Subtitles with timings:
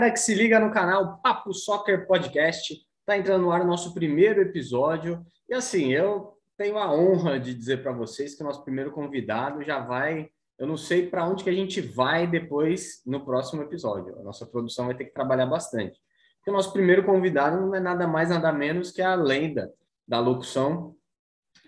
[0.00, 2.72] galera que se liga no canal Papo Soccer Podcast.
[3.00, 5.22] Está entrando no ar o nosso primeiro episódio.
[5.46, 9.62] E assim, eu tenho a honra de dizer para vocês que o nosso primeiro convidado
[9.62, 10.30] já vai.
[10.58, 14.18] Eu não sei para onde que a gente vai depois no próximo episódio.
[14.18, 16.00] A nossa produção vai ter que trabalhar bastante.
[16.38, 19.70] Porque o nosso primeiro convidado não é nada mais, nada menos que a lenda
[20.08, 20.96] da locução,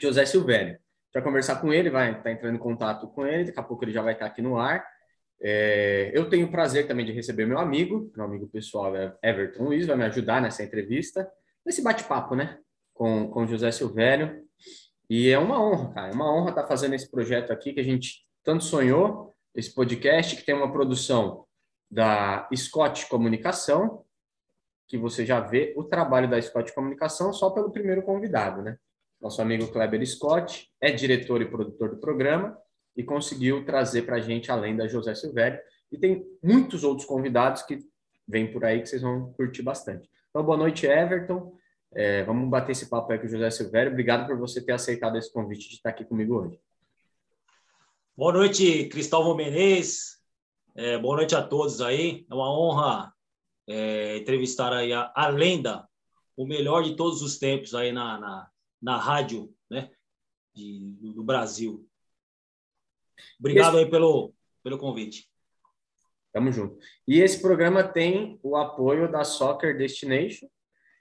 [0.00, 0.78] José Silvério.
[1.12, 3.84] Para conversar com ele, vai estar tá entrando em contato com ele, daqui a pouco
[3.84, 4.82] ele já vai estar aqui no ar.
[5.44, 9.64] É, eu tenho o prazer também de receber meu amigo, meu amigo pessoal é Everton
[9.64, 11.28] Luiz, vai me ajudar nessa entrevista,
[11.66, 12.60] nesse bate-papo, né,
[12.94, 14.40] com, com José Silvério.
[15.10, 17.84] E é uma honra, cara, é uma honra estar fazendo esse projeto aqui que a
[17.84, 21.44] gente tanto sonhou, esse podcast que tem uma produção
[21.90, 24.04] da Scott Comunicação,
[24.86, 28.78] que você já vê o trabalho da Scott Comunicação só pelo primeiro convidado, né?
[29.20, 32.56] Nosso amigo Kleber Scott é diretor e produtor do programa
[32.96, 35.58] e conseguiu trazer para a gente além da José Silvério.
[35.90, 37.78] E tem muitos outros convidados que
[38.26, 40.08] vêm por aí que vocês vão curtir bastante.
[40.30, 41.56] Então, boa noite, Everton.
[41.94, 43.92] É, vamos bater esse papo aí com o José Silvério.
[43.92, 46.58] Obrigado por você ter aceitado esse convite de estar aqui comigo hoje.
[48.16, 50.18] Boa noite, Cristóvão Menezes.
[50.74, 52.26] É, boa noite a todos aí.
[52.30, 53.12] É uma honra
[53.68, 55.86] é, entrevistar aí a, a, lenda,
[56.36, 59.90] o melhor de todos os tempos aí na, na, na rádio né,
[60.54, 61.86] de, do Brasil.
[63.38, 63.84] Obrigado esse...
[63.84, 65.28] aí pelo, pelo convite.
[66.32, 66.78] Tamo junto.
[67.06, 70.48] E esse programa tem o apoio da Soccer Destination,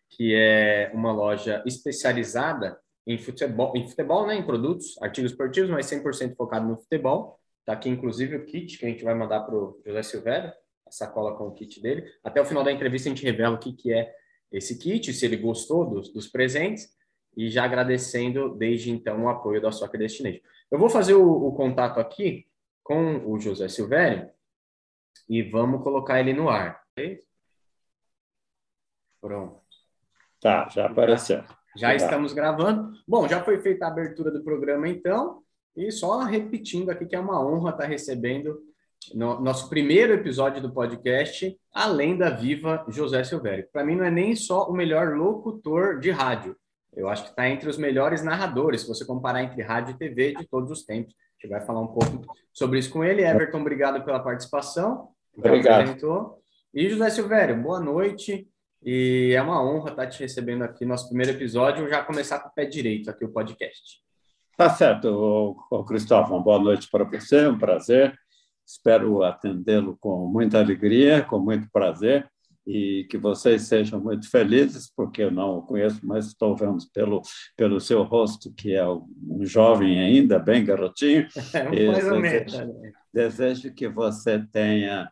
[0.09, 5.85] que é uma loja especializada em futebol, em futebol, né, em produtos, artigos esportivos, mas
[5.85, 7.39] 100% focado no futebol.
[7.65, 10.51] Tá aqui inclusive o kit que a gente vai mandar para o José Silvério,
[10.85, 12.11] a sacola com o kit dele.
[12.23, 14.13] Até o final da entrevista a gente revela o que, que é
[14.51, 16.89] esse kit, se ele gostou dos, dos presentes
[17.37, 20.41] e já agradecendo desde então o apoio da Soccer Destination.
[20.71, 22.47] Eu vou fazer o, o contato aqui
[22.81, 24.29] com o José Silvério
[25.27, 26.81] e vamos colocar ele no ar.
[29.19, 29.61] Pronto.
[30.39, 31.43] Tá, já apareceu.
[31.77, 31.95] Já tá.
[31.95, 32.93] estamos gravando.
[33.07, 35.43] Bom, já foi feita a abertura do programa então,
[35.75, 38.59] e só repetindo aqui que é uma honra estar recebendo
[39.13, 43.67] no nosso primeiro episódio do podcast, além da viva José Silvério.
[43.71, 46.55] Para mim não é nem só o melhor locutor de rádio,
[46.93, 50.33] eu acho que está entre os melhores narradores, se você comparar entre rádio e TV
[50.35, 51.13] de todos os tempos.
[51.13, 52.21] A gente vai falar um pouco
[52.53, 53.23] sobre isso com ele.
[53.23, 55.09] Everton, obrigado pela participação.
[55.35, 56.35] Obrigado.
[56.73, 58.47] E José Silvério, boa noite.
[58.83, 61.87] E é uma honra estar te recebendo aqui no nosso primeiro episódio.
[61.89, 64.01] Já começar com o pé direito aqui o podcast.
[64.57, 65.55] Tá certo,
[65.87, 66.43] Cristóvão.
[66.43, 68.13] Boa noite para você, um prazer.
[68.65, 72.29] Espero atendê-lo com muita alegria, com muito prazer
[72.65, 77.21] e que vocês sejam muito felizes, porque eu não o conheço, mas estou vendo pelo,
[77.55, 81.27] pelo seu rosto, que é um jovem ainda, bem garotinho.
[81.53, 82.53] É, mais ou menos.
[82.53, 82.91] Né?
[83.13, 85.11] Desejo que você tenha,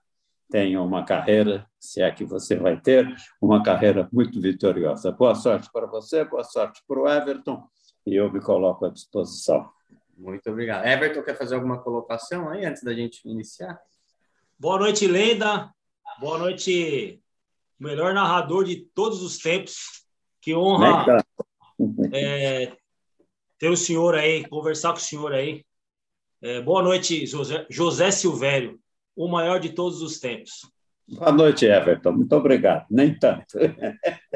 [0.49, 5.11] tenha uma carreira, se é que você vai ter, uma carreira muito vitoriosa.
[5.11, 7.63] Boa sorte para você, boa sorte para o Everton,
[8.05, 9.69] e eu me coloco à disposição.
[10.17, 10.85] Muito obrigado.
[10.85, 13.79] Everton, quer fazer alguma colocação aí antes da gente iniciar?
[14.57, 15.73] Boa noite, Lenda.
[16.19, 17.21] Boa noite,
[17.79, 20.03] o melhor narrador de todos os tempos.
[20.41, 21.23] Que honra
[22.13, 22.71] é,
[23.57, 25.63] ter o senhor aí, conversar com o senhor aí.
[26.41, 28.79] É, boa noite, José, José Silvério,
[29.15, 30.61] o maior de todos os tempos.
[31.07, 32.13] Boa noite, Everton.
[32.13, 32.85] Muito obrigado.
[32.89, 33.57] Nem tanto.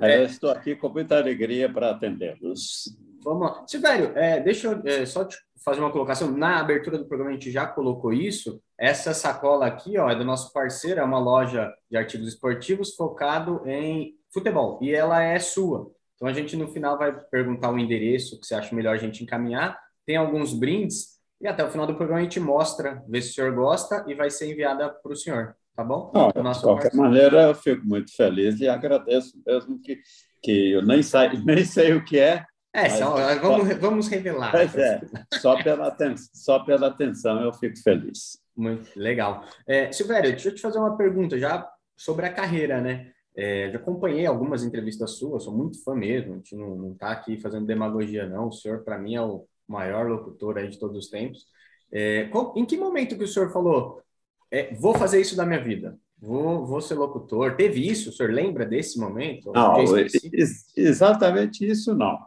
[0.00, 0.18] É.
[0.18, 2.98] Eu estou aqui com muita alegria para atendê-los.
[3.22, 3.64] Vamos lá.
[3.64, 6.30] Silvério, é, deixa eu é, só te fazer uma colocação.
[6.30, 8.60] Na abertura do programa a gente já colocou isso.
[8.78, 13.62] Essa sacola aqui ó, é do nosso parceiro, é uma loja de artigos esportivos focado
[13.66, 14.78] em futebol.
[14.82, 15.90] E ela é sua.
[16.14, 19.22] Então a gente no final vai perguntar o endereço que você acha melhor a gente
[19.22, 19.78] encaminhar.
[20.06, 23.34] Tem alguns brindes e até o final do programa a gente mostra, vê se o
[23.34, 25.56] senhor gosta e vai ser enviada para o senhor.
[25.76, 26.12] Tá bom?
[26.14, 26.96] Não, de qualquer parceiro.
[26.96, 29.98] maneira, eu fico muito feliz e agradeço mesmo que,
[30.40, 31.28] que eu nem, sa...
[31.44, 34.50] nem sei o que é, é, só, vamos, vamos revelar.
[34.50, 35.00] Pois é,
[35.34, 35.96] só pela,
[36.32, 38.38] só pela atenção eu fico feliz.
[38.56, 39.44] Muito legal.
[39.66, 43.12] É, Silvério, deixa eu te fazer uma pergunta já sobre a carreira, né?
[43.36, 47.36] É, já acompanhei algumas entrevistas suas, sou muito fã mesmo, a gente não está aqui
[47.36, 48.48] fazendo demagogia, não.
[48.48, 51.46] O senhor, para mim, é o maior locutor aí de todos os tempos.
[51.92, 54.00] É, qual, em que momento que o senhor falou,
[54.50, 55.98] é, vou fazer isso da minha vida?
[56.20, 57.54] Vou, vou ser locutor.
[57.56, 58.10] Teve isso?
[58.10, 59.52] O senhor lembra desse momento?
[59.52, 59.76] Não,
[60.76, 62.18] exatamente isso não.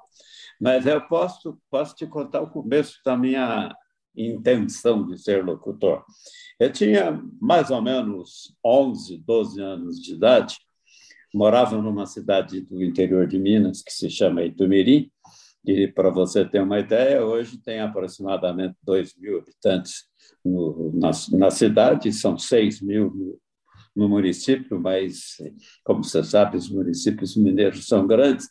[0.60, 3.76] Mas eu posso, posso te contar o começo da minha
[4.16, 6.04] intenção de ser locutor.
[6.60, 10.58] Eu tinha mais ou menos 11, 12 anos de idade,
[11.34, 15.12] morava numa cidade do interior de Minas que se chama Itumiri,
[15.66, 20.06] e para você ter uma ideia, hoje tem aproximadamente 2 mil habitantes
[20.44, 23.40] no, na, na, cidade, são 6 mil no,
[23.94, 25.36] no município, mas,
[25.84, 28.48] como você sabe, os municípios mineiros são grandes,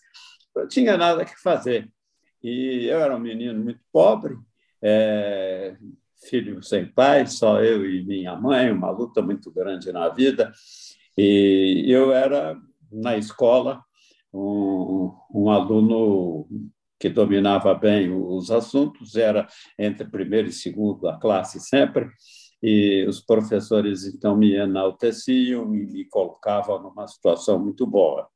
[0.55, 1.91] não tinha nada que fazer.
[2.49, 4.39] E eu era um menino muito pobre,
[4.81, 5.77] é,
[6.29, 10.53] filho sem pai, só eu e minha mãe, uma luta muito grande na vida.
[11.19, 12.57] E eu era,
[12.93, 13.83] na escola,
[14.33, 16.47] um, um aluno
[17.01, 22.09] que dominava bem os assuntos, era entre primeiro e segundo a classe sempre,
[22.63, 28.29] e os professores então me enalteciam e me colocavam numa situação muito boa.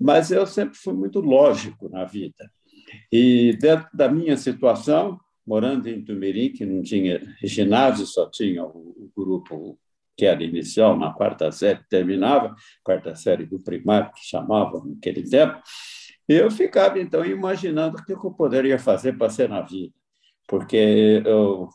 [0.00, 2.48] Mas eu sempre fui muito lógico na vida.
[3.12, 9.10] E dentro da minha situação, morando em Tumirim, que não tinha ginásio, só tinha o,
[9.16, 9.78] grupo
[10.16, 15.60] que era inicial, na quarta série terminava, quarta série do primário, que chamava naquele tempo,
[16.28, 19.92] eu ficava, então, imaginando o que eu poderia fazer para ser na vida,
[20.48, 21.68] porque eu,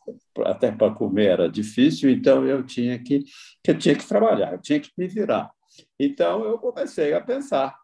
[0.46, 3.24] até para comer era difícil, então eu tinha que
[3.68, 5.52] eu tinha que trabalhar, eu tinha que me virar.
[6.00, 7.79] Então, eu comecei a pensar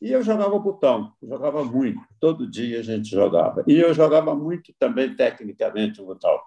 [0.00, 3.64] e eu jogava botão, jogava muito, todo dia a gente jogava.
[3.66, 6.38] E eu jogava muito também tecnicamente o botão.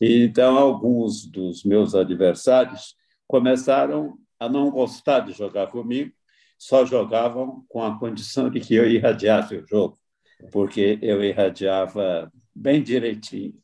[0.00, 2.96] Então, alguns dos meus adversários
[3.26, 6.12] começaram a não gostar de jogar comigo,
[6.58, 9.98] só jogavam com a condição de que eu irradiasse o jogo,
[10.50, 13.54] porque eu irradiava bem direitinho.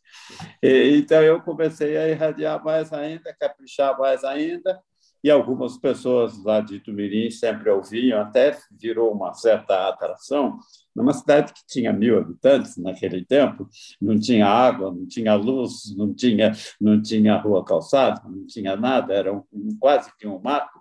[0.63, 4.81] E, então, eu comecei a irradiar mais ainda, caprichar mais ainda,
[5.27, 10.57] e algumas pessoas lá de Tumirim sempre ouviam, até virou uma certa atração.
[10.95, 13.69] Numa cidade que tinha mil habitantes naquele tempo,
[14.01, 19.13] não tinha água, não tinha luz, não tinha, não tinha rua calçada, não tinha nada,
[19.15, 19.43] era um,
[19.81, 20.79] quase que um mato.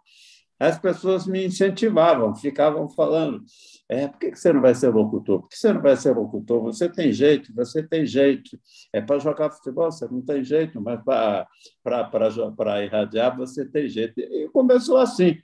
[0.60, 3.44] As pessoas me incentivavam, ficavam falando:
[3.90, 5.42] é, por que você não vai ser locutor?
[5.42, 6.62] Por que você não vai ser locutor?
[6.64, 8.58] Você tem jeito, você tem jeito.
[8.94, 14.20] É para jogar futebol, você não tem jeito, mas para irradiar, você tem jeito.
[14.20, 15.38] E começou assim.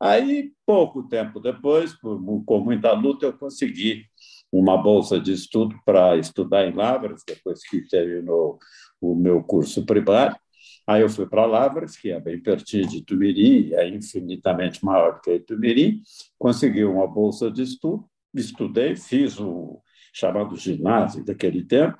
[0.00, 4.04] Aí, pouco tempo depois, com muita luta, eu consegui
[4.52, 8.58] uma bolsa de estudo para estudar em Lavras, depois que terminou
[9.00, 10.36] o meu curso primário.
[10.86, 15.40] Aí eu fui para Lavras, que é bem pertinho de Tumirim, é infinitamente maior que
[15.40, 16.02] Tumirim,
[16.38, 18.04] consegui uma bolsa de estudo,
[18.34, 19.80] estudei, fiz o
[20.12, 21.98] chamado ginásio daquele tempo,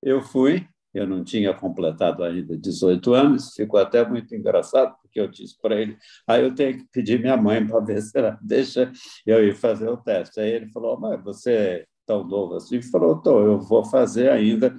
[0.01, 0.67] Eu fui,
[0.97, 5.79] eu não tinha completado ainda 18 anos, ficou até muito engraçado, porque eu disse para
[5.79, 8.91] ele, aí ah, eu tenho que pedir minha mãe para ver se ela deixa
[9.25, 10.39] eu ir fazer o teste.
[10.39, 12.81] Aí ele falou, mas você é tão novo assim?
[12.81, 14.75] Falou, tô, eu vou fazer ainda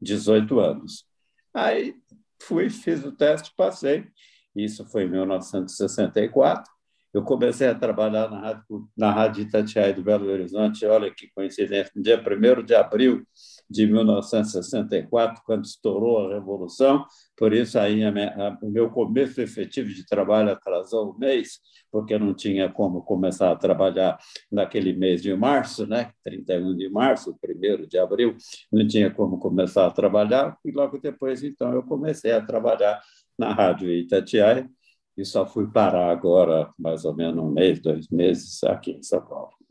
[0.00, 1.06] 18 anos.
[1.54, 1.94] Aí
[2.42, 4.06] fui, fiz o teste, passei,
[4.54, 6.70] isso foi em 1964,
[7.12, 11.92] eu comecei a trabalhar na Rádio, na Rádio Itatiaia do Belo Horizonte, olha que coincidência,
[11.94, 13.26] no dia 1 de abril
[13.72, 17.04] de 1964, quando estourou a Revolução,
[17.36, 21.58] por isso aí a a, o meu começo efetivo de trabalho atrasou um mês,
[21.90, 24.18] porque não tinha como começar a trabalhar
[24.50, 26.12] naquele mês de março, né?
[26.22, 28.36] 31 de março, 1 de abril,
[28.70, 33.00] não tinha como começar a trabalhar, e logo depois, então, eu comecei a trabalhar
[33.38, 34.68] na Rádio Itatiaia,
[35.16, 39.20] e só fui parar agora, mais ou menos um mês, dois meses, aqui em São
[39.24, 39.61] Paulo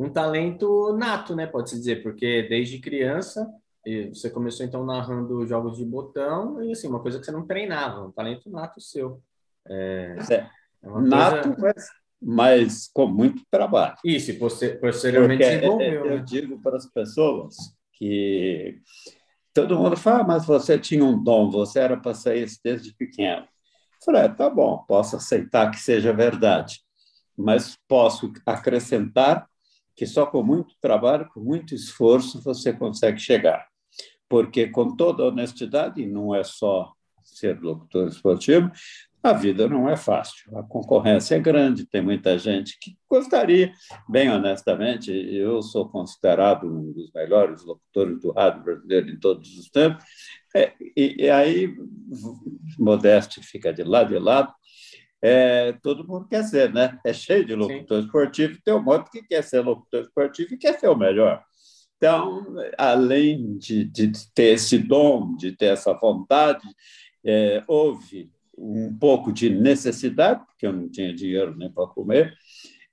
[0.00, 1.46] um talento nato, né?
[1.46, 3.46] Pode-se dizer, porque desde criança
[4.12, 8.06] você começou então narrando jogos de botão e assim, uma coisa que você não treinava,
[8.06, 9.22] um talento nato seu.
[9.68, 11.62] É, é, é nato, coisa...
[11.62, 11.88] mas,
[12.20, 13.96] mas, com muito trabalho.
[14.04, 16.06] Isso, posteriormente porque desenvolveu.
[16.06, 16.24] Eu né?
[16.26, 17.56] digo para as pessoas
[17.94, 18.80] que
[19.52, 23.42] todo mundo fala, ah, mas você tinha um dom, você era para sair desde pequeno.
[23.42, 26.80] Eu falei, é, tá bom, posso aceitar que seja verdade
[27.40, 29.48] mas posso acrescentar
[29.96, 33.66] que só com muito trabalho, com muito esforço, você consegue chegar.
[34.28, 36.92] Porque, com toda honestidade, não é só
[37.22, 38.70] ser locutor esportivo,
[39.22, 40.56] a vida não é fácil.
[40.56, 43.72] A concorrência é grande, tem muita gente que gostaria,
[44.08, 49.68] bem honestamente, eu sou considerado um dos melhores locutores do rádio brasileiro em todos os
[49.68, 50.02] tempos,
[50.54, 51.76] é, e, e, aí,
[52.78, 54.52] modéstia fica de lado e lado,
[55.22, 56.98] é, todo mundo quer ser, né?
[57.04, 58.06] É cheio de locutor Sim.
[58.06, 61.42] esportivo, tem um monte que quer ser locutor esportivo e quer ser o melhor.
[61.96, 62.46] Então,
[62.78, 66.66] além de, de ter esse dom, de ter essa vontade,
[67.22, 72.34] é, houve um pouco de necessidade, porque eu não tinha dinheiro nem para comer,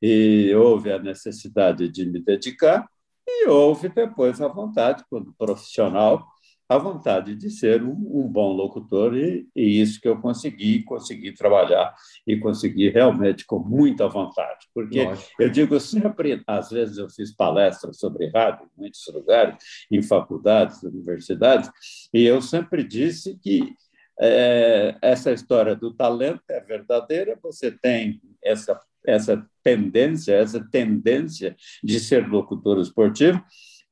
[0.02, 2.86] e houve a necessidade de me dedicar,
[3.26, 6.26] e houve depois a vontade, quando profissional,
[6.70, 11.32] a vontade de ser um, um bom locutor, e, e, isso que eu consegui, consegui
[11.32, 11.96] trabalhar
[12.26, 14.68] e consegui realmente com muita vontade.
[14.74, 15.30] Porque Lógico.
[15.40, 19.56] eu digo sempre, às vezes eu fiz palestras sobre rádio em muitos lugares,
[19.90, 21.70] em faculdades, universidades,
[22.14, 23.74] e eu sempre disse que
[24.20, 32.00] é, essa história do talento é verdadeira, você tem essa, essa tendência, essa tendência de
[32.00, 33.42] ser locutor esportivo,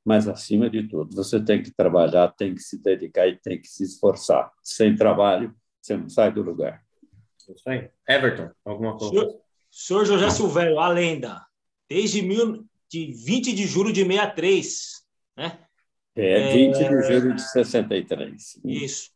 [0.05, 3.67] mas acima de tudo, você tem que trabalhar, tem que se dedicar e tem que
[3.67, 4.51] se esforçar.
[4.61, 6.85] Sem trabalho, você não sai do lugar.
[7.49, 7.89] Isso aí.
[8.07, 9.09] Everton, alguma coisa?
[9.09, 11.43] Senhor, senhor José Silvério, a lenda,
[11.89, 15.59] desde mil, de 20 de julho de 63, né?
[16.15, 18.59] É, 20 é, de julho de 63.
[18.63, 19.09] Isso.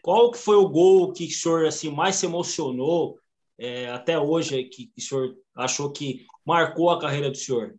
[0.00, 3.18] Qual que foi o gol que o senhor assim, mais se emocionou
[3.58, 7.74] é, até hoje, que, que o senhor achou que marcou a carreira do senhor?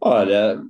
[0.00, 0.62] Olha,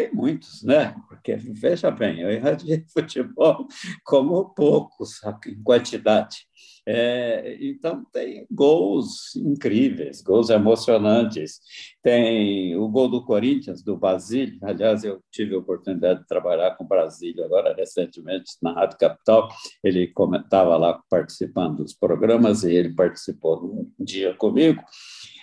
[0.00, 0.94] tem muitos, né?
[1.08, 3.66] Porque, veja bem, eu irradiei futebol
[4.04, 6.48] como poucos em quantidade.
[6.86, 11.60] É, então, tem gols incríveis, gols emocionantes.
[12.02, 14.58] Tem o gol do Corinthians, do Basílio.
[14.62, 19.48] Aliás, eu tive a oportunidade de trabalhar com o Brasília agora recentemente na Rádio Capital.
[19.84, 20.10] Ele
[20.42, 24.82] estava lá participando dos programas e ele participou um dia comigo.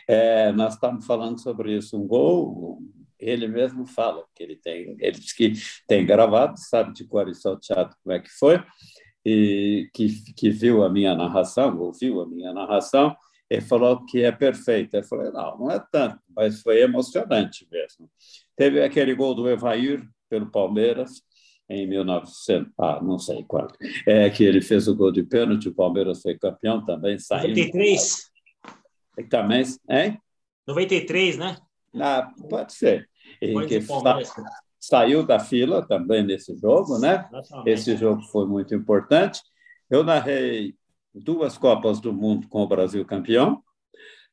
[0.08, 2.82] É, nós estamos falando sobre isso, um gol,
[3.20, 5.54] ele mesmo fala que ele tem, ele diz que
[5.88, 8.64] tem gravado, sabe de cor e salteado como é que foi,
[9.26, 13.16] e que, que viu a minha narração, ouviu a minha narração,
[13.50, 14.96] ele falou que é perfeito.
[14.96, 18.10] Eu falei, não, não é tanto, mas foi emocionante mesmo.
[18.56, 21.22] Teve aquele gol do Evair pelo Palmeiras,
[21.70, 23.68] em 1900, ah, não sei qual,
[24.06, 27.50] é que ele fez o gol de pênalti, o Palmeiras foi campeão também, saiu.
[27.50, 28.32] 93?
[29.30, 30.22] Também, hein?
[30.66, 31.58] 93, né?
[31.96, 33.10] Ah, pode ser.
[34.26, 34.44] Sa
[34.80, 37.28] saiu da fila também nesse jogo, né?
[37.66, 39.42] Esse jogo foi muito importante.
[39.90, 40.76] Eu narrei
[41.14, 43.62] duas Copas do Mundo com o Brasil campeão.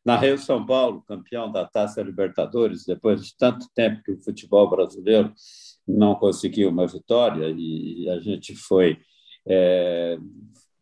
[0.04, 4.68] Narrei o São Paulo, campeão da Taça Libertadores, depois de tanto tempo que o futebol
[4.68, 5.32] brasileiro
[5.88, 8.98] não conseguiu uma vitória e a gente foi
[9.46, 10.18] é,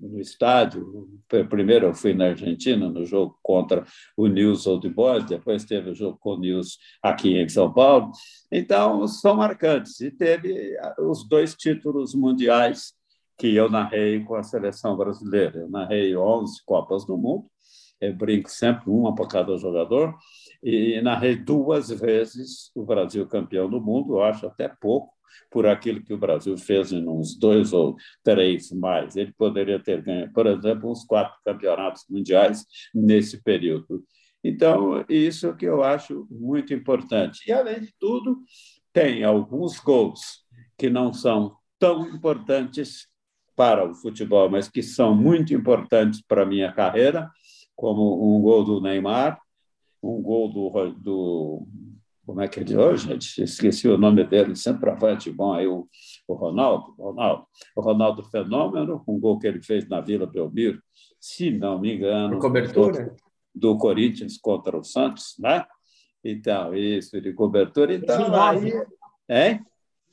[0.08, 1.08] no estádio.
[1.48, 3.84] Primeiro eu fui na Argentina, no jogo contra
[4.16, 8.10] o News Old Boys, depois teve o jogo com o News aqui em São Paulo.
[8.50, 10.00] Então, são marcantes.
[10.00, 12.92] E teve ah, os dois títulos mundiais
[13.38, 15.60] que eu narrei com a seleção brasileira.
[15.60, 17.46] Eu narrei 11 Copas do Mundo,
[18.00, 20.14] eu brinco sempre, uma para cada jogador,
[20.62, 25.12] e narrei duas vezes o Brasil campeão do mundo, eu acho até pouco,
[25.50, 29.16] por aquilo que o Brasil fez em uns dois ou três mais.
[29.16, 34.02] Ele poderia ter ganho, por exemplo, uns quatro campeonatos mundiais nesse período.
[34.44, 37.48] Então, isso que eu acho muito importante.
[37.48, 38.38] E, além de tudo,
[38.92, 40.44] tem alguns gols
[40.76, 43.06] que não são tão importantes
[43.54, 47.30] para o futebol, mas que são muito importantes para a minha carreira,
[47.76, 49.38] como um gol do Neymar,
[50.02, 51.66] um gol do, do
[52.24, 53.42] como é que é de hoje, gente?
[53.42, 55.88] Esqueci o nome dele, centroavante bom aí, o,
[56.28, 60.80] o Ronaldo, Ronaldo, o Ronaldo Fenômeno, um gol que ele fez na Vila Belmiro,
[61.20, 62.38] se não me engano.
[62.38, 63.14] cobertura?
[63.54, 65.64] Do, do, Corinthians contra o Santos, né?
[66.24, 67.92] Então, isso, de cobertura.
[67.92, 68.72] Então, 2009.
[69.28, 69.66] Aí, hein?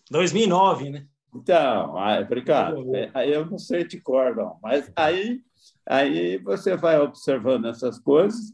[0.09, 1.05] 2009, né?
[1.35, 2.95] Então, aí, obrigado.
[2.95, 5.41] É, aí eu não sei de cor, não, mas aí,
[5.85, 8.51] aí você vai observando essas coisas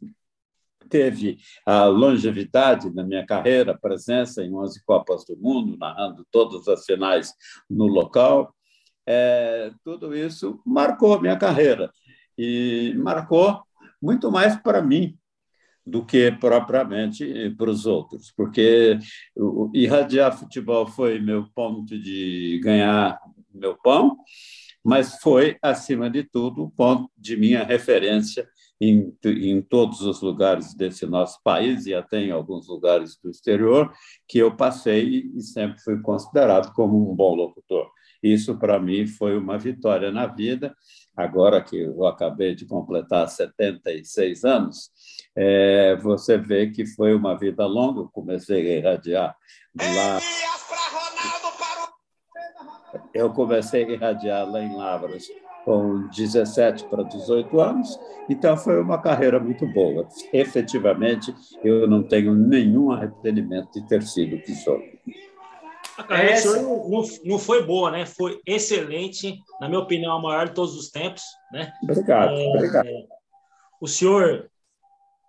[0.90, 6.86] teve a longevidade na minha carreira, presença em 11 Copas do Mundo, narrando todas as
[6.86, 7.34] finais
[7.70, 8.54] no local.
[9.08, 11.92] É, tudo isso marcou minha carreira
[12.38, 13.62] e marcou
[14.02, 15.18] muito mais para mim
[15.86, 18.98] do que propriamente para os outros, porque
[19.74, 23.20] irradiar futebol foi meu ponto de ganhar
[23.54, 24.18] meu pão,
[24.84, 28.48] mas foi, acima de tudo, o ponto de minha referência
[28.80, 33.92] em, em todos os lugares desse nosso país e até em alguns lugares do exterior,
[34.28, 37.90] que eu passei e sempre fui considerado como um bom locutor.
[38.22, 40.76] Isso, para mim, foi uma vitória na vida.
[41.16, 44.90] Agora que eu acabei de completar 76 anos,
[45.36, 48.02] é, você vê que foi uma vida longa.
[48.02, 49.36] Eu comecei a irradiar
[49.80, 50.20] lá.
[53.14, 55.26] Eu comecei a irradiar lá em Lavras
[55.66, 60.08] com 17 para 18 anos, então foi uma carreira muito boa.
[60.32, 64.80] Efetivamente, eu não tenho nenhum arrependimento de ter sido o que sou.
[65.98, 66.62] A carreira Essa...
[66.62, 68.06] não, não, foi boa, né?
[68.06, 71.74] Foi excelente, na minha opinião, a maior de todos os tempos, né?
[71.84, 72.88] Obrigado, é, obrigado.
[73.82, 74.50] o senhor,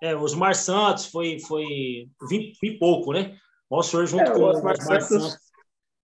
[0.02, 3.36] é, Osmar Santos, foi, foi vi, vi pouco, né?
[3.70, 5.46] O senhor junto é, com o Osmar, Osmar Santos, Santos.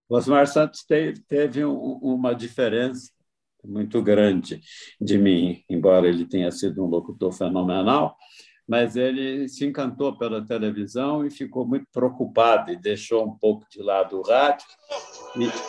[0.09, 3.11] Osmar Santos teve, teve um, uma diferença
[3.63, 4.61] muito grande
[4.99, 8.17] de mim, embora ele tenha sido um locutor fenomenal,
[8.67, 13.81] mas ele se encantou pela televisão e ficou muito preocupado e deixou um pouco de
[13.81, 14.65] lado o rádio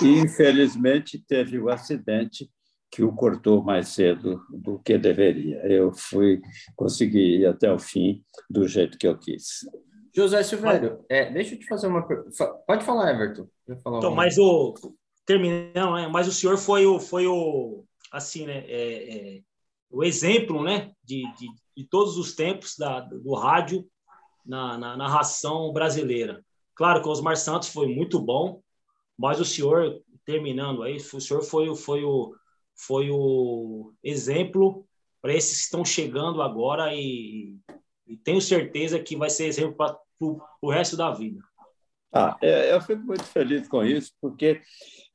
[0.02, 2.48] e, infelizmente, teve o um acidente
[2.90, 5.58] que o cortou mais cedo do que deveria.
[5.66, 6.40] Eu fui
[6.76, 9.66] conseguir ir até o fim do jeito que eu quis.
[10.14, 12.30] José Silvério, é, deixa eu te fazer uma pergunta.
[12.64, 13.48] Pode falar, Everton.
[13.82, 14.74] Falar então, mas o
[15.26, 16.08] terminando, né?
[16.08, 18.64] Mas o senhor foi o foi o assim, né?
[18.66, 19.42] É, é,
[19.90, 20.92] o exemplo, né?
[21.02, 23.86] De, de, de todos os tempos da, do rádio
[24.44, 26.44] na, na narração brasileira.
[26.74, 28.60] Claro que o Osmar Santos foi muito bom,
[29.16, 32.34] mas o senhor, terminando aí, o senhor foi, foi, o,
[32.74, 34.84] foi o exemplo
[35.22, 37.56] para esses que estão chegando agora e,
[38.06, 39.96] e tenho certeza que vai ser exemplo para
[40.60, 41.40] o resto da vida.
[42.16, 44.60] Ah, é, eu fico muito feliz com isso, porque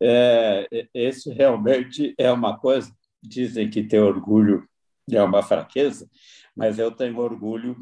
[0.01, 2.91] é, esse realmente é uma coisa.
[3.24, 4.68] Dizem que ter orgulho
[5.10, 6.10] é uma fraqueza,
[6.56, 7.77] mas eu tenho orgulho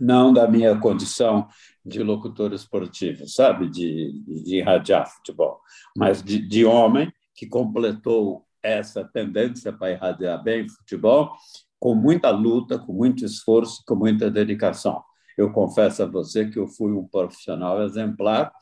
[0.00, 1.46] não da minha condição
[1.84, 4.12] de locutor esportivo, sabe, de,
[4.44, 5.60] de irradiar futebol,
[5.96, 11.32] mas de, de homem que completou essa tendência para irradiar bem futebol
[11.78, 15.02] com muita luta, com muito esforço, com muita dedicação.
[15.36, 18.52] Eu confesso a você que eu fui um profissional exemplar.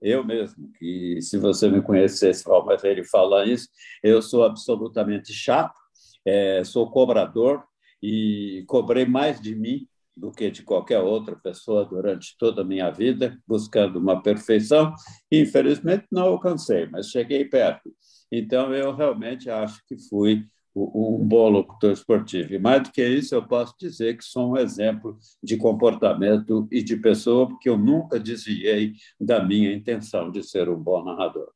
[0.00, 2.44] Eu mesmo, que se você me conhecesse,
[2.80, 3.68] ver ele falar isso,
[4.02, 5.78] eu sou absolutamente chato,
[6.24, 7.64] é, sou cobrador,
[8.02, 12.90] e cobrei mais de mim do que de qualquer outra pessoa durante toda a minha
[12.90, 14.92] vida, buscando uma perfeição.
[15.30, 17.90] Infelizmente, não alcancei, mas cheguei perto.
[18.30, 22.54] Então, eu realmente acho que fui um bom locutor esportivo.
[22.54, 26.82] E mais do que isso, eu posso dizer que sou um exemplo de comportamento e
[26.82, 31.50] de pessoa, porque eu nunca desviei da minha intenção de ser um bom narrador.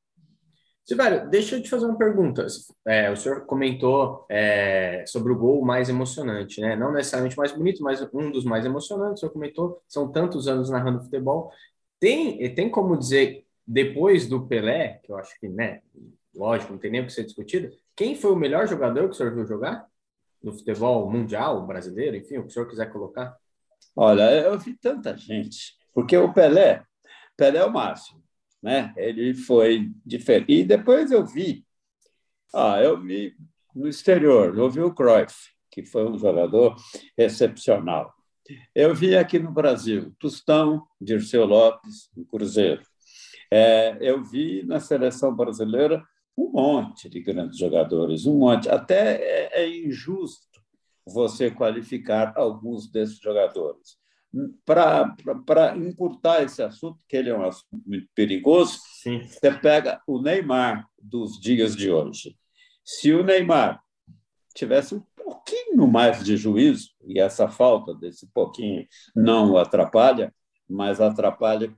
[0.85, 2.46] Silvério, deixa eu te fazer uma pergunta.
[2.87, 6.76] É, o senhor comentou é, sobre o gol mais emocionante, né?
[6.76, 9.18] Não necessariamente mais bonito, mas um dos mais emocionantes.
[9.18, 11.50] O senhor comentou, são tantos anos narrando futebol.
[11.98, 15.81] Tem, tem como dizer, depois do Pelé, que eu acho que, né,
[16.33, 19.14] lógico, não tem nem o que ser discutido, quem foi o melhor jogador que o
[19.14, 19.87] senhor viu jogar?
[20.42, 23.37] No futebol mundial, brasileiro, enfim, o que o senhor quiser colocar?
[23.96, 26.85] Olha, eu vi tanta gente, porque o Pelé,
[27.37, 28.26] Pelé é o máximo
[28.66, 28.92] né?
[28.96, 30.52] Ele foi diferente.
[30.52, 31.64] E depois eu vi,
[32.52, 33.32] ah, eu vi
[33.72, 35.35] no exterior, eu vi o Cruyff,
[35.70, 36.74] que foi um jogador
[37.16, 38.12] excepcional.
[38.74, 42.82] Eu vi aqui no Brasil, Tostão, Dirceu Lopes, no Cruzeiro.
[43.52, 46.04] É, eu vi na seleção brasileira
[46.37, 48.68] um monte de grandes jogadores, um monte.
[48.68, 50.61] Até é, é injusto
[51.07, 53.96] você qualificar alguns desses jogadores
[54.64, 59.22] para encurtar esse assunto, que ele é um assunto muito perigoso, Sim.
[59.27, 62.37] você pega o Neymar dos dias de hoje.
[62.85, 63.81] Se o Neymar
[64.55, 70.35] tivesse um pouquinho mais de juízo, e essa falta desse pouquinho não o atrapalha,
[70.68, 71.75] mas atrapalha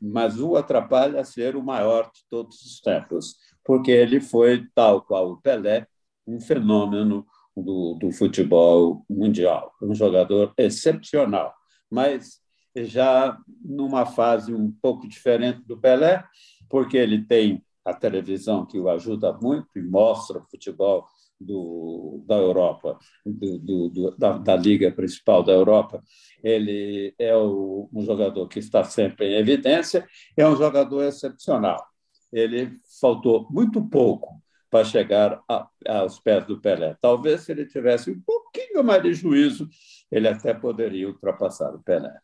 [0.00, 5.02] mas o atrapalha a ser o maior de todos os tempos, porque ele foi, tal
[5.02, 5.86] qual o Pelé,
[6.26, 11.54] um fenômeno do, do futebol mundial, um jogador excepcional.
[11.90, 12.40] Mas
[12.74, 16.24] já numa fase um pouco diferente do Pelé,
[16.68, 21.06] porque ele tem a televisão que o ajuda muito e mostra o futebol
[21.42, 26.02] do, da Europa, do, do, da, da, liga principal da Europa.
[26.42, 31.84] Ele é o, um jogador que está sempre em evidência, é um jogador excepcional.
[32.32, 36.96] Ele faltou muito pouco para chegar a, aos pés do Pelé.
[37.00, 39.68] Talvez se ele tivesse um pouquinho mais de juízo,
[40.10, 42.14] ele até poderia ultrapassar o Pelé.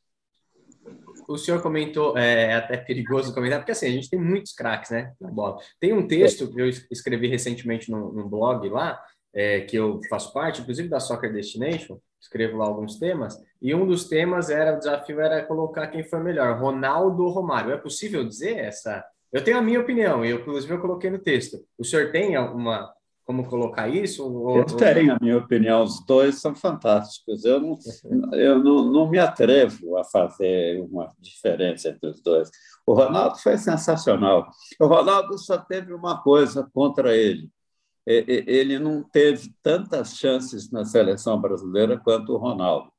[1.29, 4.91] O senhor comentou, é, é até perigoso comentar, porque assim, a gente tem muitos craques
[4.91, 5.59] né, na bola.
[5.79, 8.99] Tem um texto que eu escrevi recentemente no, no blog lá,
[9.35, 13.87] é, que eu faço parte, inclusive da Soccer Destination, escrevo lá alguns temas, e um
[13.87, 17.73] dos temas era, o desafio era colocar quem foi melhor, Ronaldo ou Romário.
[17.73, 19.05] É possível dizer essa?
[19.33, 21.59] Eu tenho a minha opinião, e eu, inclusive eu coloquei no texto.
[21.79, 22.93] O senhor tem alguma
[23.29, 24.25] como colocar isso?
[24.27, 27.45] Ou, eu tenho a minha opinião, os dois são fantásticos.
[27.45, 27.79] Eu não,
[28.33, 32.51] eu não, não me atrevo a fazer uma diferença entre os dois.
[32.87, 34.49] O Ronaldo foi sensacional.
[34.81, 37.51] O Ronaldo só teve uma coisa contra ele.
[38.07, 42.91] Ele não teve tantas chances na seleção brasileira quanto o Ronaldo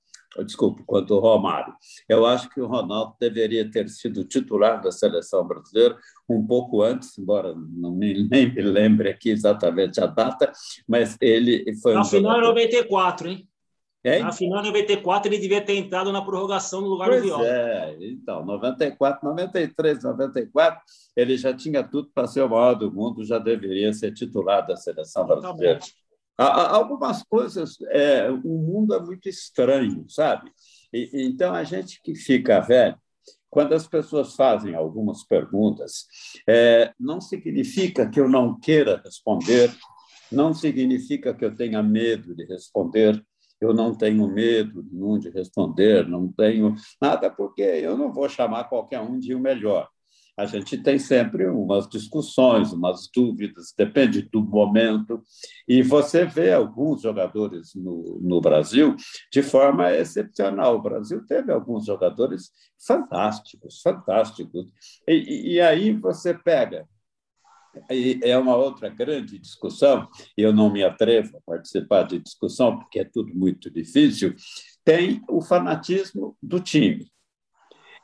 [0.45, 1.73] desculpe, quanto o Romário.
[2.07, 5.97] Eu acho que o Ronaldo deveria ter sido titular da seleção brasileira
[6.29, 10.51] um pouco antes, embora não me, nem me lembre aqui exatamente a data,
[10.87, 12.47] mas ele foi Na um final jogador...
[12.49, 13.49] 94, hein?
[14.03, 14.23] Hein?
[14.23, 17.45] Na final 94 ele devia ter entrado na prorrogação no lugar pois do Viola.
[17.45, 20.79] É, então, 94, 93, 94,
[21.17, 24.77] ele já tinha tudo para ser o maior do mundo, já deveria ser titular da
[24.77, 25.79] seleção brasileira.
[25.79, 25.85] Tá
[26.41, 30.49] Algumas coisas, é, o mundo é muito estranho, sabe?
[30.93, 32.97] E, então, a gente que fica velho,
[33.49, 36.05] quando as pessoas fazem algumas perguntas,
[36.47, 39.69] é, não significa que eu não queira responder,
[40.31, 43.21] não significa que eu tenha medo de responder,
[43.59, 48.65] eu não tenho medo nenhum de responder, não tenho nada, porque eu não vou chamar
[48.65, 49.89] qualquer um de o melhor
[50.39, 55.21] a gente tem sempre umas discussões, umas dúvidas, depende do momento.
[55.67, 58.95] E você vê alguns jogadores no, no Brasil
[59.29, 60.77] de forma excepcional.
[60.77, 62.51] O Brasil teve alguns jogadores
[62.87, 64.71] fantásticos, fantásticos.
[65.05, 66.87] E, e aí você pega
[67.91, 72.79] e é uma outra grande discussão, e eu não me atrevo a participar de discussão,
[72.79, 74.35] porque é tudo muito difícil.
[74.83, 77.11] Tem o fanatismo do time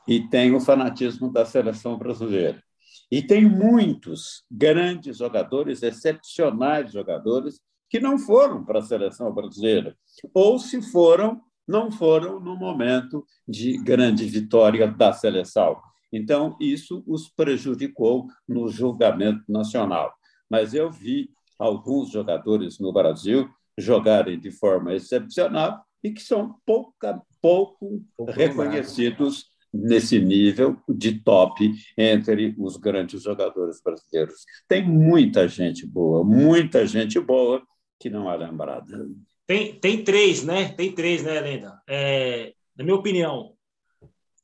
[0.06, 2.62] e tem o fanatismo da seleção brasileira.
[3.10, 9.96] E tem muitos grandes jogadores, excepcionais jogadores, que não foram para a seleção brasileira,
[10.34, 15.80] ou se foram, não foram no momento de grande vitória da seleção.
[16.12, 20.12] Então, isso os prejudicou no julgamento nacional.
[20.48, 27.20] Mas eu vi alguns jogadores no Brasil jogarem de forma excepcional e que são pouca,
[27.40, 34.44] pouco, pouco reconhecidos nesse nível de top entre os grandes jogadores brasileiros.
[34.66, 37.62] Tem muita gente boa, muita gente boa
[37.98, 39.06] que não é lembrada.
[39.46, 40.70] Tem, tem três, né?
[40.70, 41.80] Tem três, né, Lenda?
[41.88, 43.52] É, na minha opinião,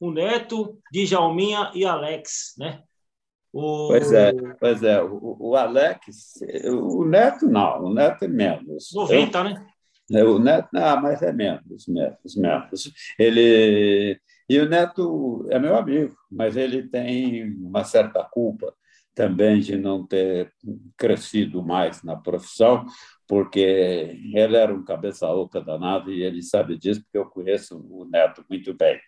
[0.00, 2.82] o Neto, Djalminha e Alex, né?
[3.52, 3.88] O...
[3.88, 5.02] Pois é, pois é.
[5.02, 8.90] O, o, Alex, o Neto não, o Neto é menos.
[8.94, 10.24] 90, Eu, né?
[10.24, 12.92] O Neto, ah, mas é menos, menos, menos.
[13.18, 18.74] Ele e o Neto é meu amigo, mas ele tem uma certa culpa
[19.14, 20.52] também de não ter
[20.96, 22.86] crescido mais na profissão,
[23.32, 23.60] porque
[24.34, 28.44] ele era um cabeça oca danado e ele sabe disso, porque eu conheço o Neto
[28.48, 29.00] muito bem.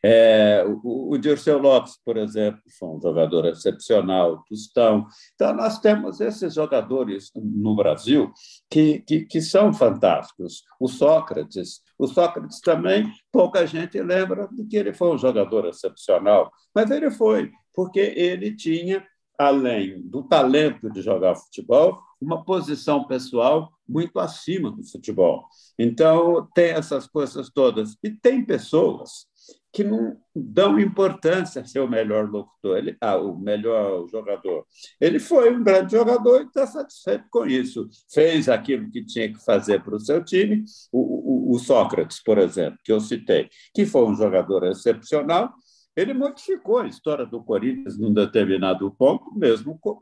[0.00, 5.06] É, o, o Dirceu Lopes, por exemplo, foi um jogador excepcional, Tostão.
[5.34, 8.32] Então, nós temos esses jogadores no Brasil
[8.70, 10.62] que, que, que são fantásticos.
[10.78, 16.48] O Sócrates, o Sócrates também, pouca gente lembra de que ele foi um jogador excepcional,
[16.72, 19.04] mas ele foi, porque ele tinha
[19.38, 25.46] além do talento de jogar futebol, uma posição pessoal muito acima do futebol.
[25.78, 27.96] Então, tem essas coisas todas.
[28.02, 29.26] E tem pessoas
[29.74, 34.64] que não dão importância a ser o melhor locutor, ele, ah, o melhor jogador.
[35.00, 37.88] Ele foi um grande jogador e está satisfeito com isso.
[38.12, 40.64] Fez aquilo que tinha que fazer para o seu time.
[40.92, 45.52] O, o, o Sócrates, por exemplo, que eu citei, que foi um jogador excepcional,
[45.96, 49.98] ele modificou a história do Corinthians num determinado ponto, mesmo com,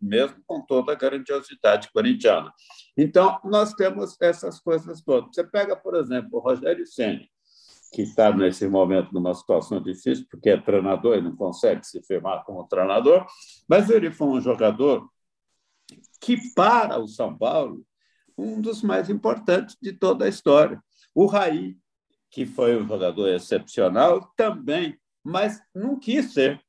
[0.00, 2.52] mesmo com toda a grandiosidade corintiana.
[2.96, 5.34] Então, nós temos essas coisas todas.
[5.34, 7.20] Você pega, por exemplo, o Rogério Senna,
[7.92, 12.44] que está nesse momento numa situação difícil, porque é treinador e não consegue se firmar
[12.44, 13.26] como treinador,
[13.68, 15.06] mas ele foi um jogador
[16.20, 17.84] que, para o São Paulo,
[18.38, 20.82] um dos mais importantes de toda a história.
[21.14, 21.76] O Raí,
[22.30, 26.60] que foi um jogador excepcional, também mas não quis ser.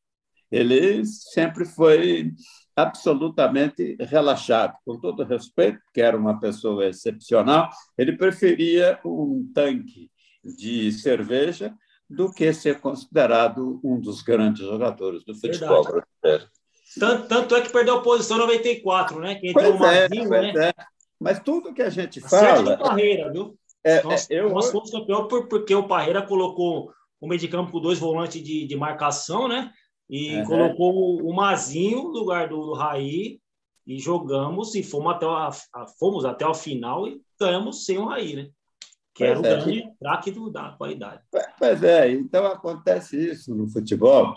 [0.51, 2.31] Ele sempre foi
[2.75, 10.09] absolutamente relaxado, com todo respeito, que era uma pessoa excepcional, ele preferia um tanque
[10.43, 11.73] de cerveja
[12.09, 16.05] do que ser considerado um dos grandes jogadores do futebol Verdade.
[16.23, 16.51] brasileiro.
[16.99, 19.35] Tanto, tanto, é que perdeu a posição 94, né?
[19.35, 20.69] Que entrou pois é, pois né?
[20.69, 20.73] É.
[21.19, 22.65] Mas tudo que a gente fala.
[22.65, 23.57] Certo Parreira, viu?
[23.83, 24.49] É, nós, é, eu...
[24.49, 28.65] nós fomos campeão porque o Parreira colocou o meio de campo com dois volantes de,
[28.65, 29.71] de marcação, né?
[30.09, 33.39] E colocou o Mazinho no lugar do, do Raí
[33.85, 38.05] e jogamos e fomos até, a, a, fomos até o final e ganhamos sem o
[38.05, 38.49] Raí, né?
[39.17, 39.49] que era o é.
[39.49, 41.23] grande craque da qualidade.
[41.57, 44.35] Pois é, então acontece isso no futebol,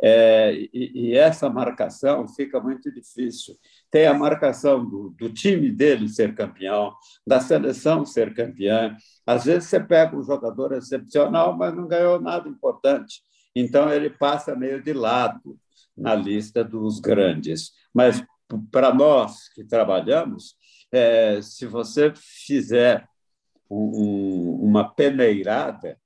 [0.00, 3.56] é, e, e, essa marcação fica muito difícil.
[3.90, 6.94] Tem a marcação do, do, time dele ser campeão,
[7.26, 8.96] da seleção ser campeã.
[9.26, 13.22] Às vezes você pega um jogador excepcional, mas não ganhou nada importante.
[13.54, 15.58] Então ele passa meio de lado
[15.96, 17.72] na lista dos grandes.
[17.92, 18.22] Mas
[18.70, 20.54] para nós que trabalhamos,
[20.92, 23.08] é, se você fizer
[23.68, 25.98] um, uma peneirada,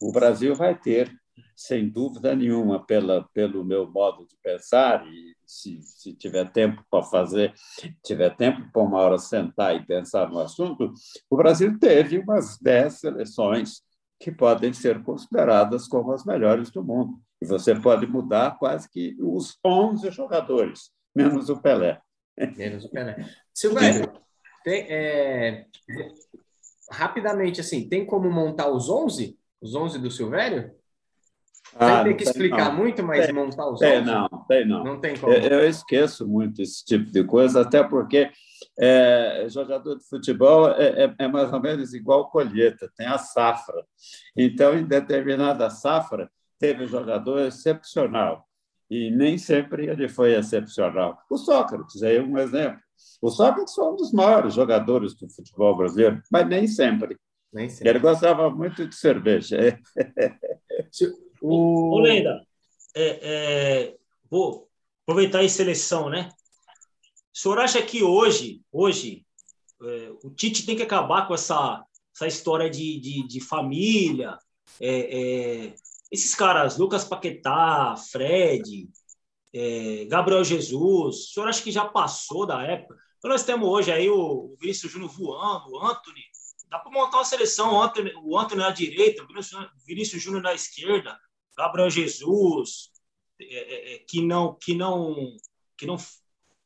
[0.00, 1.12] o Brasil vai ter,
[1.54, 7.04] sem dúvida nenhuma, pela, pelo meu modo de pensar, e se, se tiver tempo para
[7.04, 7.54] fazer,
[8.02, 10.92] tiver tempo para uma hora sentar e pensar no assunto,
[11.30, 13.82] o Brasil teve umas dez seleções
[14.18, 17.20] que podem ser consideradas como as melhores do mundo.
[17.40, 22.00] E você pode mudar quase que os 11 jogadores, menos o Pelé.
[22.56, 23.16] Menos o Pelé.
[23.52, 24.12] Silvério,
[24.64, 25.66] tem, é,
[26.90, 29.38] rapidamente, assim, tem como montar os 11?
[29.60, 30.74] Os 11 do Silvério?
[31.76, 32.76] Ah, tem que explicar não.
[32.76, 34.04] muito, mas tem, montar os tem, 11?
[34.04, 34.84] Não, tem não.
[34.84, 35.32] Não tem como.
[35.32, 38.30] Eu, eu, esqueço muito esse tipo de coisa, até porque
[38.78, 43.84] é, jogador de futebol é, é, é, mais ou menos igual colheita, tem a safra.
[44.36, 48.46] Então, em determinada safra, teve um jogador excepcional.
[48.90, 51.18] E nem sempre ele foi excepcional.
[51.30, 52.80] O Sócrates é um exemplo.
[53.20, 57.16] O Sócrates foi um dos maiores jogadores do futebol brasileiro, mas nem sempre.
[57.52, 57.88] Nem sempre.
[57.88, 59.78] Ele gostava muito de cerveja.
[61.46, 61.94] O...
[61.94, 62.46] Ô, Lenda,
[62.94, 63.96] é, é,
[64.30, 64.68] vou
[65.02, 66.30] aproveitar a seleção, né?
[67.34, 69.26] O senhor acha que hoje, hoje
[69.82, 74.38] é, o Tite tem que acabar com essa, essa história de, de, de família?
[74.80, 75.74] É, é,
[76.10, 78.88] esses caras, Lucas Paquetá, Fred,
[79.52, 82.96] é, Gabriel Jesus, o senhor acha que já passou da época?
[83.18, 86.22] Então nós temos hoje aí o Vinícius Júnior voando, o Anthony.
[86.68, 89.26] Dá para montar uma seleção, o Anthony, o na direita, o
[89.86, 91.18] Vinícius Júnior na esquerda,
[91.56, 92.90] Gabriel Jesus,
[93.40, 95.36] é, é, é, que não, que não,
[95.76, 95.96] que não,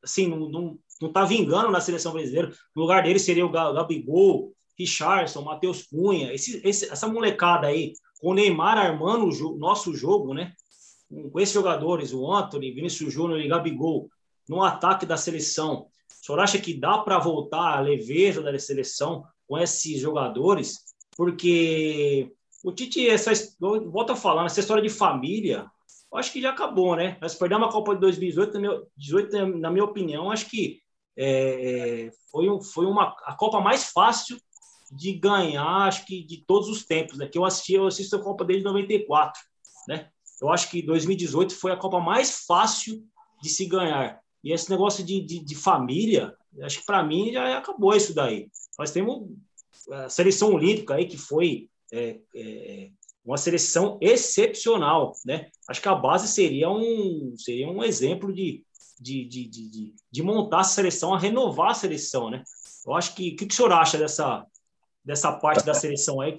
[0.03, 2.53] assim, não, não, não tá vingando na seleção brasileira.
[2.75, 8.31] No lugar dele seria o Gabigol, Richardson, Matheus Cunha, esse, esse, essa molecada aí, com
[8.31, 10.55] o Neymar armando o jo nosso jogo, né?
[11.09, 14.11] Com esses jogadores, o Anthony, Vinícius Júnior e Gabigol,
[14.49, 19.25] no ataque da seleção, o senhor acha que dá para voltar a leveza da seleção
[19.47, 20.85] com esses jogadores?
[21.17, 22.33] Porque
[22.65, 25.71] o Tite, essa, volta a falar, essa história de família,
[26.15, 27.17] acho que já acabou, né?
[27.21, 30.81] Nós perdemos a Copa de 2018, na minha, 18, na minha opinião, acho que
[31.17, 34.39] é, é, foi, um, foi uma, a Copa mais fácil
[34.91, 37.27] de ganhar, acho que de todos os tempos, né?
[37.27, 39.41] Que eu assisti, eu assisto a Copa desde 94,
[39.87, 40.09] né?
[40.41, 43.05] Eu acho que 2018 foi a Copa mais fácil
[43.43, 44.21] de se ganhar.
[44.43, 48.49] E esse negócio de, de, de família, acho que para mim já acabou isso daí.
[48.79, 49.29] Nós temos
[49.91, 52.91] a seleção olímpica aí que foi é, é,
[53.25, 55.51] uma seleção excepcional, né?
[55.69, 58.65] Acho que a base seria um seria um exemplo de,
[58.99, 62.43] de, de, de, de montar a seleção, a renovar a seleção, né?
[62.87, 64.47] Eu acho que o que, que o senhor acha dessa
[65.05, 66.37] dessa parte da seleção aí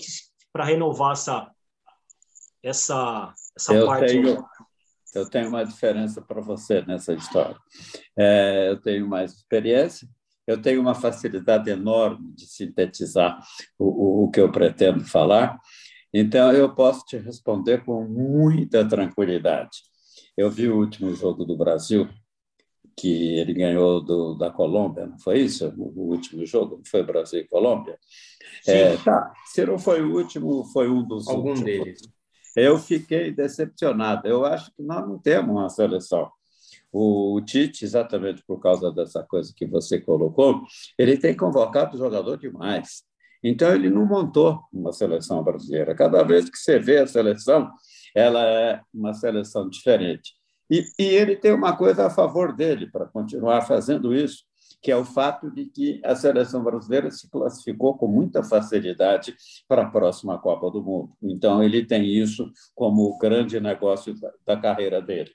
[0.51, 1.51] para renovar essa
[2.63, 4.07] essa essa eu parte?
[4.07, 4.45] Tenho,
[5.13, 7.57] eu tenho uma diferença para você nessa história.
[8.17, 10.07] É, eu tenho mais experiência,
[10.49, 13.39] eu tenho uma facilidade enorme de sintetizar
[13.77, 15.59] o, o, o que eu pretendo falar,
[16.11, 19.77] então eu posso te responder com muita tranquilidade.
[20.35, 22.09] Eu vi o último jogo do Brasil,
[22.97, 25.71] que ele ganhou do, da Colômbia, não foi isso?
[25.77, 27.99] O, último jogo foi Brasil e Colômbia?
[28.65, 31.65] É, tá, se não foi o último, foi um dos Algum últimos.
[31.65, 32.01] deles.
[32.55, 34.27] Eu fiquei decepcionado.
[34.27, 36.29] Eu acho que nós não temos uma seleção.
[36.91, 40.61] O Tite, exatamente por causa dessa coisa que você colocou,
[40.97, 43.03] ele tem convocado jogador demais.
[43.43, 45.95] Então, ele não montou uma seleção brasileira.
[45.95, 47.71] Cada vez que você vê a seleção,
[48.15, 50.33] ela é uma seleção diferente.
[50.69, 54.43] E, e ele tem uma coisa a favor dele para continuar fazendo isso,
[54.81, 59.35] que é o fato de que a seleção brasileira se classificou com muita facilidade
[59.67, 61.13] para a próxima Copa do Mundo.
[61.21, 65.31] Então, ele tem isso como o grande negócio da, da carreira dele.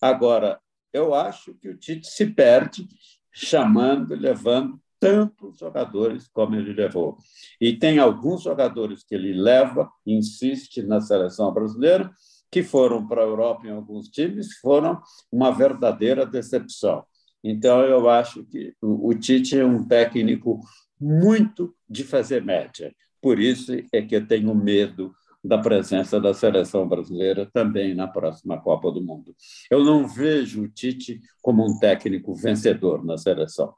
[0.00, 0.60] Agora,
[0.94, 2.86] eu acho que o Tite se perde
[3.32, 7.18] chamando, levando tantos jogadores como ele levou.
[7.60, 12.10] E tem alguns jogadores que ele leva, insiste na seleção brasileira,
[12.50, 17.04] que foram para a Europa em alguns times, foram uma verdadeira decepção.
[17.42, 20.60] Então, eu acho que o Tite é um técnico
[20.98, 22.94] muito de fazer média.
[23.20, 25.12] Por isso é que eu tenho medo
[25.44, 29.34] da presença da seleção brasileira também na próxima Copa do Mundo.
[29.70, 33.74] Eu não vejo o Tite como um técnico vencedor na seleção.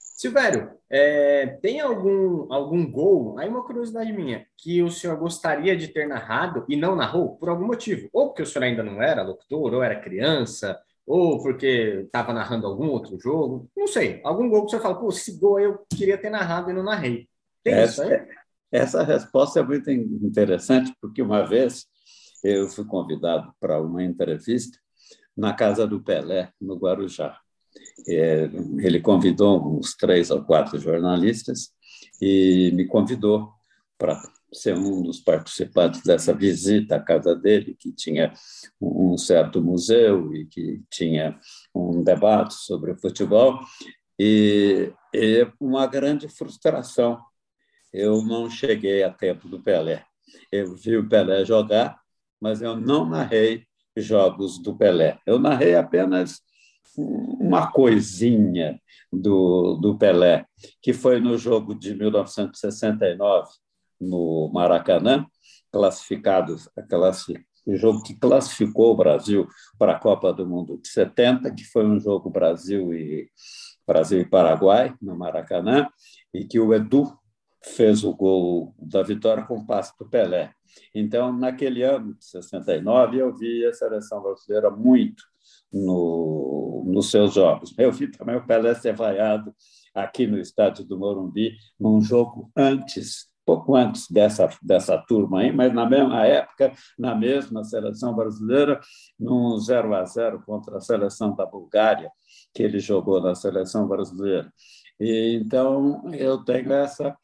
[0.00, 5.86] Silvério, é, tem algum, algum gol, aí uma curiosidade minha, que o senhor gostaria de
[5.86, 8.08] ter narrado e não narrou por algum motivo?
[8.12, 12.66] Ou porque o senhor ainda não era locutor, ou era criança, ou porque estava narrando
[12.66, 14.20] algum outro jogo, não sei.
[14.24, 16.82] Algum gol que o senhor fala, pô, esse gol eu queria ter narrado e não
[16.82, 17.28] narrei.
[17.62, 18.26] Tem essa, isso aí?
[18.70, 21.86] Essa resposta é muito interessante, porque uma vez
[22.44, 24.78] eu fui convidado para uma entrevista
[25.36, 27.38] na casa do Pelé, no Guarujá.
[28.06, 31.70] É, ele convidou uns três ou quatro jornalistas
[32.20, 33.52] e me convidou
[33.96, 34.20] para
[34.52, 38.32] ser um dos participantes dessa visita à casa dele, que tinha
[38.80, 41.38] um certo museu e que tinha
[41.74, 43.58] um debate sobre o futebol,
[44.18, 47.20] e, e uma grande frustração.
[47.92, 50.04] Eu não cheguei a tempo do Pelé.
[50.52, 52.00] Eu vi o Pelé jogar,
[52.40, 55.18] mas eu não narrei jogos do Pelé.
[55.26, 56.40] Eu narrei apenas
[56.96, 58.80] uma coisinha
[59.12, 60.46] do, do Pelé,
[60.82, 63.48] que foi no jogo de 1969,
[64.00, 65.26] no Maracanã,
[65.72, 66.56] classificado,
[67.66, 69.46] o jogo que classificou o Brasil
[69.78, 73.28] para a Copa do Mundo de 70, que foi um jogo Brasil e
[73.86, 75.88] Brasil e Paraguai no Maracanã,
[76.32, 77.17] e que o Edu
[77.62, 80.52] fez o gol da vitória com o passe do Pelé.
[80.94, 85.24] Então, naquele ano de 69, eu vi a seleção brasileira muito
[85.72, 87.74] no, nos seus jogos.
[87.76, 89.54] Eu vi também o Pelé ser vaiado
[89.94, 95.72] aqui no estádio do Morumbi, num jogo antes, pouco antes dessa, dessa turma aí, mas
[95.72, 98.80] na mesma época, na mesma seleção brasileira,
[99.18, 102.10] num 0 a 0 contra a seleção da Bulgária,
[102.54, 104.52] que ele jogou na seleção brasileira.
[105.00, 107.16] E, então, eu tenho essa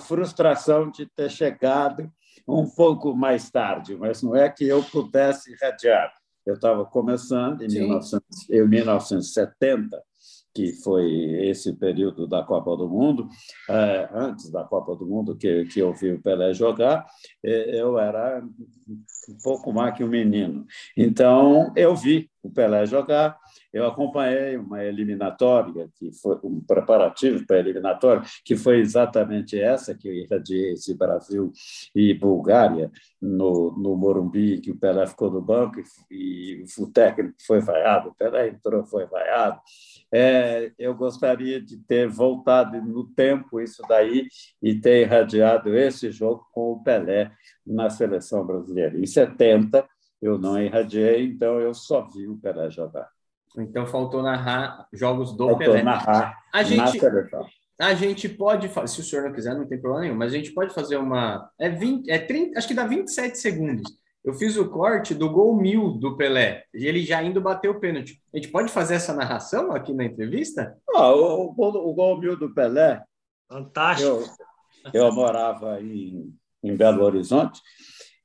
[0.00, 2.10] frustração de ter chegado
[2.46, 6.12] um pouco mais tarde, mas não é que eu pudesse radiar.
[6.44, 10.02] Eu estava começando em, 1900, em 1970,
[10.54, 11.10] que foi
[11.48, 13.28] esse período da Copa do Mundo,
[13.68, 17.04] é, antes da Copa do Mundo, que, que eu vi o Pelé jogar,
[17.42, 18.42] é, eu era
[19.28, 20.64] um pouco mais que um menino.
[20.96, 23.36] Então, eu vi o Pelé jogar,
[23.72, 29.94] eu acompanhei uma eliminatória, que foi um preparativo para a eliminatória, que foi exatamente essa
[29.94, 31.50] que eu irradiei esse Brasil
[31.94, 37.34] e Bulgária no, no Morumbi, que o Pelé ficou no banco e, e o técnico
[37.44, 39.58] foi vaiado, o Pelé entrou, foi vaiado.
[40.16, 44.28] É, eu gostaria de ter voltado no tempo isso daí
[44.62, 47.32] e ter irradiado esse jogo com o Pelé
[47.66, 48.96] na seleção brasileira.
[48.96, 49.84] Em 70,
[50.22, 53.08] eu não irradiei, então eu só vi o Pelé jogar.
[53.58, 55.82] Então faltou narrar jogos do faltou Pelé.
[55.82, 57.00] narrar a gente,
[57.80, 60.52] a gente pode, se o senhor não quiser, não tem problema nenhum, mas a gente
[60.52, 61.50] pode fazer uma.
[61.58, 63.90] É 20, é 30, acho que dá 27 segundos.
[64.24, 67.78] Eu fiz o corte do gol mil do Pelé, e ele já indo bater o
[67.78, 68.20] pênalti.
[68.32, 70.76] A gente pode fazer essa narração aqui na entrevista?
[70.94, 73.02] Ah, o, o, o gol mil do Pelé.
[73.48, 74.24] Fantástico.
[74.92, 77.60] Eu, eu morava em, em Belo Horizonte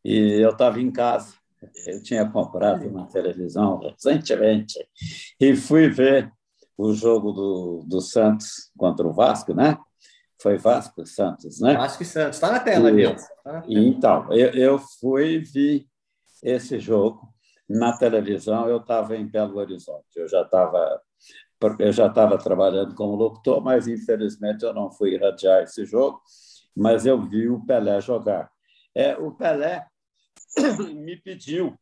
[0.04, 1.40] e eu estava em casa
[1.86, 4.80] eu tinha comprado uma televisão recentemente
[5.40, 6.32] e fui ver
[6.78, 9.78] o jogo do, do Santos contra o Vasco, né?
[10.42, 11.74] Foi Vasco e Santos, né?
[11.74, 12.38] Vasco e Santos.
[12.38, 13.14] Está na tela ali.
[13.44, 15.89] Tá Então, eu, eu fui e vi
[16.44, 17.34] esse jogo
[17.68, 18.68] na televisão.
[18.68, 20.08] Eu estava em Belo Horizonte.
[20.16, 21.02] Eu já estava
[21.78, 26.22] eu já estava trabalhando como locutor, mas infelizmente eu não fui irradiar esse jogo,
[26.76, 28.50] mas eu vi o Pelé jogar.
[28.96, 29.86] É, o Pelé
[30.96, 31.78] me pediu,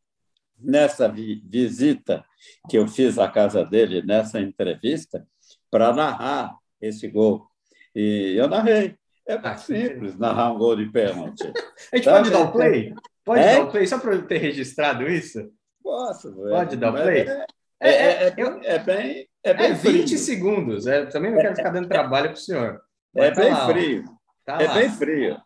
[0.60, 2.26] nessa visita
[2.68, 5.28] que eu fiz à casa dele, nessa entrevista,
[5.70, 7.48] para narrar esse gol.
[7.96, 8.98] E eu narrei.
[9.28, 11.44] É ah, simples narrar um gol de pênalti.
[11.92, 12.94] A gente pode dar o play?
[13.28, 13.56] Pode é?
[13.56, 15.52] dar o play, só para eu ter registrado isso?
[15.84, 16.34] Posso.
[16.34, 17.28] Pode é, dar o play?
[17.28, 17.46] É,
[17.82, 19.28] é, é, eu, é, bem.
[19.44, 20.18] É, bem é 20 frio.
[20.18, 20.88] segundos.
[20.88, 22.82] É, também não quero ficar dando trabalho para o senhor.
[23.14, 24.06] Vai é bem lá, frio.
[24.46, 24.74] Tá é lá.
[24.76, 25.38] bem frio.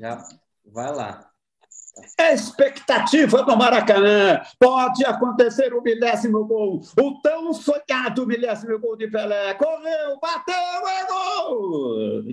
[0.00, 0.20] Já
[0.66, 1.28] vai lá.
[2.18, 4.40] Expectativa no Maracanã.
[4.58, 6.80] Pode acontecer o milésimo gol.
[7.00, 9.54] O tão sonhado milésimo gol de Pelé.
[9.54, 12.24] Correu, bateu, é gol!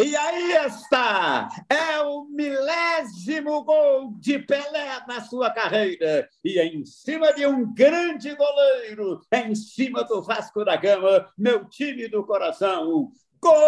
[0.00, 6.28] E aí está, é o milésimo gol de Pelé na sua carreira.
[6.44, 12.06] E em cima de um grande goleiro, em cima do Vasco da Gama, meu time
[12.06, 13.10] do coração.
[13.42, 13.58] Gol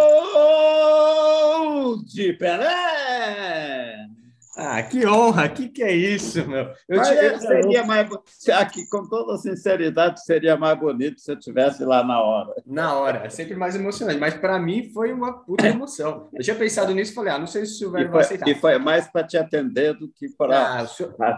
[2.05, 4.20] de Pelé!
[4.57, 5.49] Ah, que honra!
[5.49, 6.73] Que que é isso, meu?
[6.89, 8.09] Eu, te, eu seria mais
[8.53, 12.55] aqui, com toda sinceridade, seria mais bonito se eu tivesse lá na hora.
[12.67, 14.19] Na hora, é sempre mais emocionante.
[14.19, 16.29] Mas para mim foi uma puta emoção.
[16.35, 18.49] Eu tinha pensado nisso e falei, ah, não sei se o Silvério vai aceitar.
[18.49, 20.87] E foi mais para te atender do que para ah,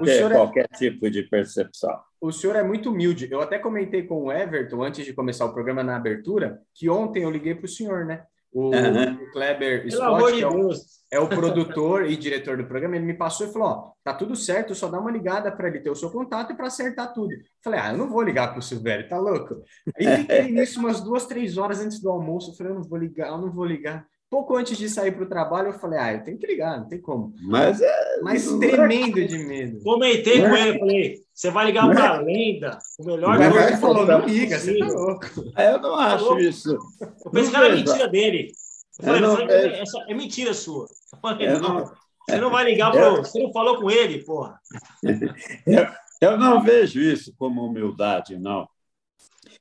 [0.02, 0.76] ter é qualquer é...
[0.76, 2.00] tipo de percepção.
[2.20, 3.28] O senhor é muito humilde.
[3.30, 7.24] Eu até comentei com o Everton antes de começar o programa na abertura que ontem
[7.24, 8.24] eu liguei para o senhor, né?
[8.53, 9.14] O, uhum.
[9.14, 10.70] o Kleber Scott, que é o,
[11.11, 14.36] é o, produtor e diretor do programa, ele me passou e falou: Ó, tá tudo
[14.36, 17.34] certo, só dá uma ligada para ele ter o seu contato e para acertar tudo.
[17.64, 19.62] Falei: Ah, eu não vou ligar para o Silvério, tá louco?
[19.96, 22.50] Aí fiquei nisso umas duas, três horas antes do almoço.
[22.50, 24.07] Eu falei: Eu não vou ligar, eu não vou ligar.
[24.33, 26.89] Pouco antes de sair para o trabalho, eu falei: Ah, eu tenho que ligar, não
[26.89, 27.35] tem como.
[27.43, 28.20] Mas é.
[28.22, 29.83] Mas tremendo de medo.
[29.85, 33.39] Comentei com ele, falei: Você vai ligar para a lenda, o melhor.
[33.39, 35.26] Ele falou: Não liga, você tá louco.
[35.55, 36.78] Eu não acho isso.
[37.22, 38.53] Eu pensei que era mentira dele.
[39.01, 39.80] Eu falei, não, é...
[39.83, 40.87] Essa é mentira sua.
[41.12, 41.93] Eu falei, eu não, não,
[42.26, 43.03] você não vai ligar para.
[43.03, 43.16] Eu...
[43.16, 44.59] Você não falou com ele, porra.
[45.66, 45.87] Eu,
[46.22, 48.66] eu não vejo isso como humildade, não.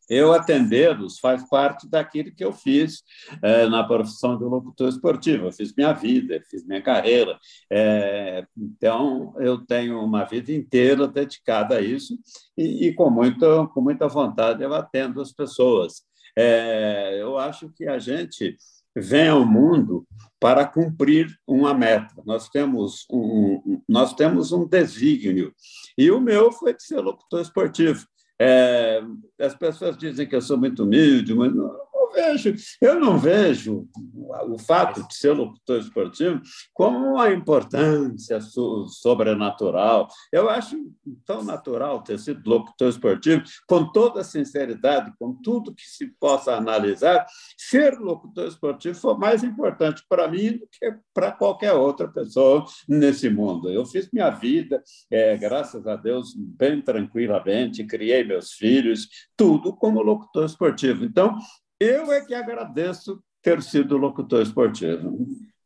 [0.09, 3.01] Eu atendê-los faz parte daquilo que eu fiz
[3.41, 5.45] é, na profissão de locutor esportivo.
[5.45, 7.39] Eu fiz minha vida, fiz minha carreira.
[7.72, 12.18] É, então, eu tenho uma vida inteira dedicada a isso
[12.57, 16.01] e, e com, muito, com muita vontade eu atendo as pessoas.
[16.38, 18.57] É, eu acho que a gente
[18.95, 20.05] vem ao mundo
[20.39, 22.22] para cumprir uma meta.
[22.26, 25.53] Nós temos um, nós temos um desígnio.
[25.97, 28.05] E o meu foi de ser locutor esportivo.
[28.44, 29.04] É,
[29.39, 31.72] as pessoas dizem que eu sou muito humilde, mas não,
[32.12, 33.88] vejo, eu não vejo
[34.47, 36.41] o fato de ser locutor esportivo
[36.74, 38.39] como uma importância
[38.88, 40.07] sobrenatural.
[40.32, 40.76] Eu acho
[41.26, 46.55] tão natural ter sido locutor esportivo, com toda a sinceridade, com tudo que se possa
[46.55, 47.26] analisar,
[47.57, 53.30] ser locutor esportivo foi mais importante para mim do que para qualquer outra pessoa nesse
[53.30, 53.70] mundo.
[53.70, 60.01] Eu fiz minha vida, é, graças a Deus, bem tranquilamente, criei meus filhos, tudo como
[60.01, 61.05] locutor esportivo.
[61.05, 61.38] Então,
[61.82, 65.18] eu é que agradeço ter sido locutor esportivo.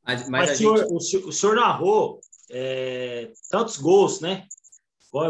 [0.02, 0.94] Mas, mas, mas senhor, gente...
[0.94, 4.48] o, senhor, o, senhor, narrou é, tantos gols, né?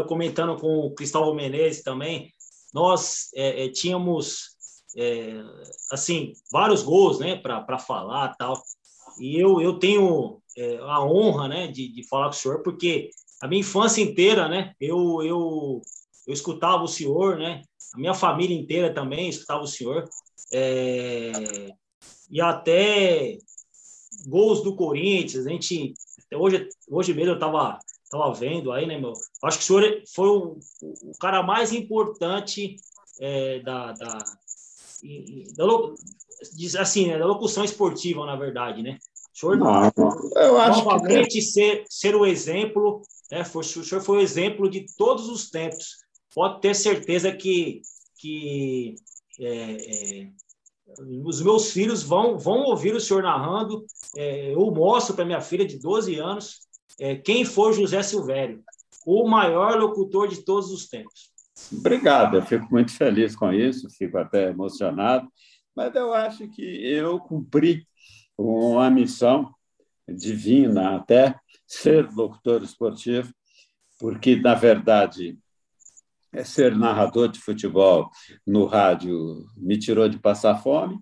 [0.08, 2.32] Comentando com o Cristóvão Menezes também,
[2.72, 4.56] nós é, é, tínhamos
[4.96, 5.40] é,
[5.90, 7.36] assim vários gols, né?
[7.36, 8.60] Para falar tal.
[9.20, 11.66] E eu, eu tenho é, a honra, né?
[11.66, 13.10] De, de falar com o senhor, porque
[13.42, 14.72] a minha infância inteira, né?
[14.80, 15.80] Eu, eu,
[16.26, 17.62] eu escutava o senhor, né?
[17.94, 20.08] A minha família inteira também escutava o senhor
[20.52, 21.74] é,
[22.30, 23.38] e até
[24.26, 25.94] gols do Corinthians, a gente
[26.34, 27.78] hoje, hoje mesmo eu estava
[28.10, 29.12] tava vendo aí, né, meu?
[29.42, 32.76] Acho que o senhor foi o, o cara mais importante
[33.20, 34.18] é, da, da,
[35.56, 38.98] da, assim, né, da locução esportiva, na verdade, né?
[39.34, 39.92] O senhor, Não,
[40.36, 41.42] eu acho novamente, que...
[41.42, 43.44] ser, ser o exemplo, né?
[43.44, 45.98] Foi, o senhor foi o exemplo de todos os tempos.
[46.34, 47.82] Pode ter certeza que,
[48.18, 48.94] que
[49.40, 50.30] é, é,
[51.24, 53.84] os meus filhos vão, vão ouvir o senhor narrando.
[54.16, 56.66] É, eu mostro para minha filha de 12 anos
[56.98, 58.62] é, quem foi José Silvério,
[59.06, 61.30] o maior locutor de todos os tempos.
[61.72, 65.28] Obrigado, eu fico muito feliz com isso, fico até emocionado,
[65.74, 67.86] mas eu acho que eu cumpri
[68.36, 69.50] uma missão
[70.08, 71.34] divina até
[71.66, 73.32] ser locutor esportivo,
[73.98, 75.38] porque, na verdade,
[76.36, 78.10] é ser narrador de futebol
[78.46, 80.98] no rádio me tirou de passar fome,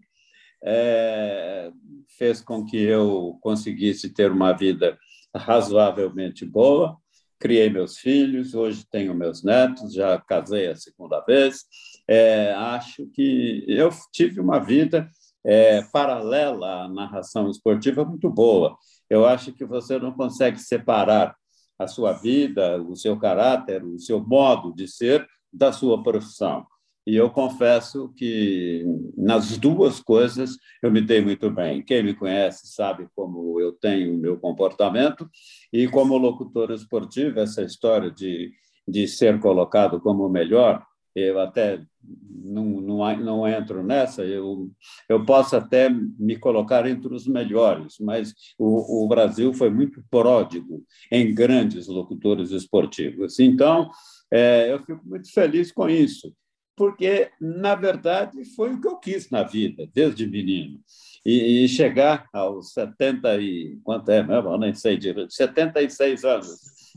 [0.64, 1.72] é,
[2.16, 4.96] fez com que eu conseguisse ter uma vida
[5.34, 6.96] razoavelmente boa.
[7.38, 11.64] Criei meus filhos, hoje tenho meus netos, já casei a segunda vez.
[12.08, 15.10] É, acho que eu tive uma vida
[15.44, 18.78] é, paralela à narração esportiva muito boa.
[19.10, 21.34] Eu acho que você não consegue separar
[21.78, 26.66] a sua vida, o seu caráter, o seu modo de ser da sua profissão.
[27.06, 28.82] E eu confesso que
[29.16, 31.82] nas duas coisas eu me dei muito bem.
[31.82, 35.28] Quem me conhece sabe como eu tenho o meu comportamento,
[35.72, 38.50] e como locutor esportivo, essa história de,
[38.88, 40.82] de ser colocado como o melhor,
[41.14, 44.70] eu até não, não, não entro nessa, eu,
[45.08, 50.82] eu posso até me colocar entre os melhores, mas o, o Brasil foi muito pródigo
[51.10, 53.38] em grandes locutores esportivos.
[53.38, 53.90] Então,
[54.30, 56.34] é, eu fico muito feliz com isso,
[56.76, 60.80] porque, na verdade, foi o que eu quis na vida, desde menino.
[61.24, 63.78] E, e chegar aos 70 e...
[63.82, 64.50] quanto é mesmo?
[64.50, 65.32] Eu nem sei direito.
[65.32, 66.48] 76 anos,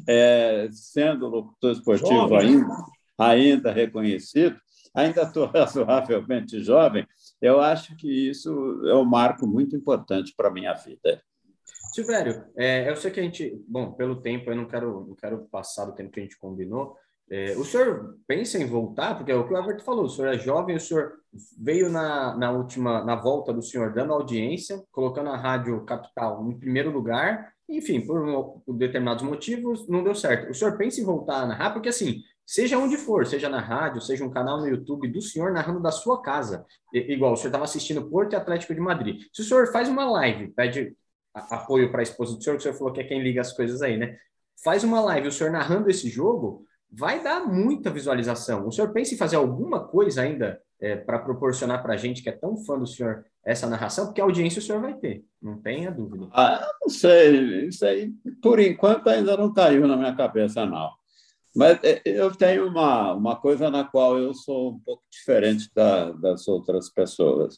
[0.08, 2.40] é, sendo locutor esportivo Jovem.
[2.40, 4.60] ainda ainda reconhecido,
[4.94, 7.08] ainda estou razoavelmente jovem,
[7.42, 11.22] eu acho que isso é um marco muito importante para a minha vida.
[11.94, 15.48] Silvério, é, eu sei que a gente, bom, pelo tempo, eu não quero, não quero
[15.50, 16.96] passar do tempo que a gente combinou.
[17.30, 19.16] É, o senhor pensa em voltar?
[19.16, 21.14] Porque é o que o Everton falou, o senhor é jovem, o senhor
[21.60, 26.58] veio na, na última, na volta do senhor dando audiência, colocando a Rádio Capital em
[26.58, 30.52] primeiro lugar, enfim, por, por determinados motivos, não deu certo.
[30.52, 31.72] O senhor pensa em voltar a narrar?
[31.72, 35.52] Porque assim, seja onde for, seja na rádio, seja um canal no YouTube do senhor
[35.52, 39.22] narrando da sua casa, igual o senhor estava assistindo Porto e Atlético de Madrid.
[39.34, 40.96] Se o senhor faz uma live, pede
[41.34, 43.52] apoio para a esposa do senhor, que o senhor falou que é quem liga as
[43.52, 44.18] coisas aí, né?
[44.64, 48.66] Faz uma live, o senhor narrando esse jogo, vai dar muita visualização.
[48.66, 52.30] O senhor pensa em fazer alguma coisa ainda é, para proporcionar para a gente que
[52.30, 54.06] é tão fã do senhor essa narração?
[54.06, 56.30] Porque a audiência o senhor vai ter, não tenha dúvida.
[56.32, 58.10] Ah, não sei, isso aí,
[58.42, 60.90] por enquanto, ainda não caiu na minha cabeça, não.
[61.58, 66.12] Mas é, eu tenho uma, uma coisa na qual eu sou um pouco diferente da,
[66.12, 67.58] das outras pessoas.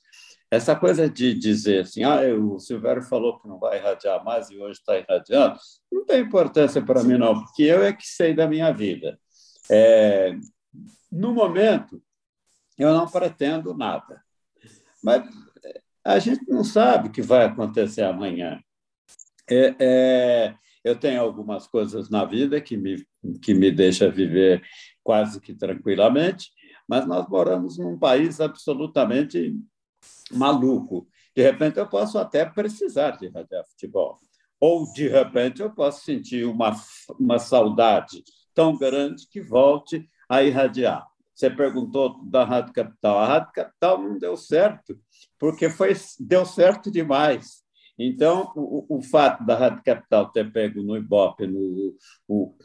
[0.50, 4.58] Essa coisa de dizer assim, ah, o Silvério falou que não vai irradiar mais e
[4.58, 5.60] hoje está irradiando,
[5.92, 9.20] não tem importância para mim, não, porque eu é que sei da minha vida.
[9.70, 10.34] É,
[11.12, 12.02] no momento,
[12.78, 14.24] eu não pretendo nada.
[15.04, 15.28] Mas
[16.06, 18.62] a gente não sabe o que vai acontecer amanhã.
[19.52, 23.06] É, é, eu tenho algumas coisas na vida que me,
[23.42, 24.62] que me deixa viver
[25.04, 26.52] quase que tranquilamente,
[26.88, 29.56] mas nós moramos num país absolutamente
[30.32, 31.08] maluco.
[31.36, 34.20] De repente, eu posso até precisar de radiar futebol.
[34.60, 36.76] Ou, de repente, eu posso sentir uma,
[37.20, 38.24] uma saudade
[38.54, 41.08] tão grande que volte a irradiar.
[41.34, 43.20] Você perguntou da Rádio Capital.
[43.20, 45.00] A Rádio Capital não deu certo,
[45.38, 47.64] porque foi, deu certo demais.
[48.00, 51.94] Então, o, o fato da Rádio Capital ter pego no Ibope, no,
[52.28, 52.56] o,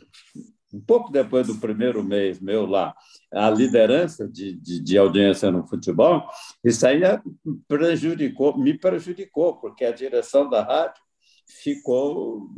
[0.72, 2.94] um pouco depois do primeiro mês meu lá,
[3.32, 6.24] a liderança de, de, de, audiência no futebol,
[6.64, 7.00] isso aí
[7.66, 11.02] prejudicou, me prejudicou, porque a direção da rádio
[11.48, 12.48] ficou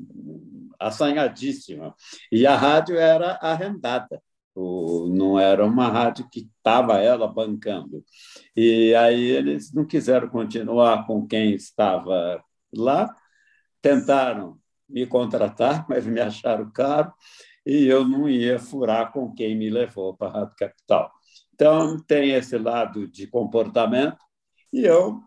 [0.78, 1.94] assanhadíssima.
[2.30, 4.22] E a rádio era arrendada,
[4.54, 8.04] não era uma rádio que estava ela bancando.
[8.56, 12.42] E aí eles não quiseram continuar com quem estava
[12.74, 13.14] lá,
[13.80, 14.58] tentaram
[14.88, 17.12] me contratar, mas me acharam caro
[17.64, 21.10] e eu não ia furar com quem me levou para a Rádio Capital.
[21.52, 24.18] Então, tem esse lado de comportamento,
[24.72, 25.20] e eu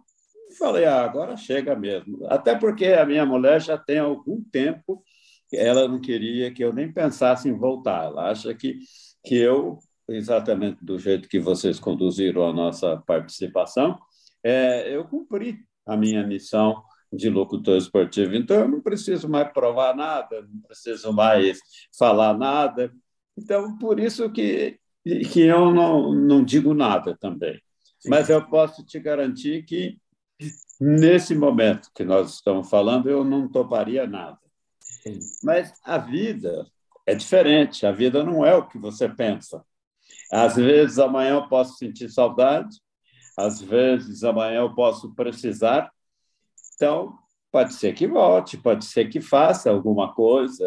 [0.58, 2.26] falei, ah, agora chega mesmo.
[2.28, 5.04] Até porque a minha mulher já tem algum tempo,
[5.52, 8.06] ela não queria que eu nem pensasse em voltar.
[8.06, 8.80] Ela acha que,
[9.26, 13.98] que eu, exatamente do jeito que vocês conduziram a nossa participação,
[14.44, 18.36] é, eu cumpri a minha missão de locutor esportivo.
[18.36, 21.60] Então, eu não preciso mais provar nada, não preciso mais
[21.98, 22.94] falar nada.
[23.38, 24.80] Então, por isso que,
[25.32, 27.60] que eu não, não digo nada também.
[28.06, 29.98] Mas eu posso te garantir que,
[30.80, 34.40] nesse momento que nós estamos falando, eu não toparia nada.
[35.44, 36.66] Mas a vida
[37.06, 39.64] é diferente, a vida não é o que você pensa.
[40.32, 42.78] Às vezes, amanhã eu posso sentir saudade,
[43.38, 45.92] às vezes, amanhã eu posso precisar,
[46.80, 47.14] então,
[47.52, 50.66] pode ser que volte, pode ser que faça alguma coisa.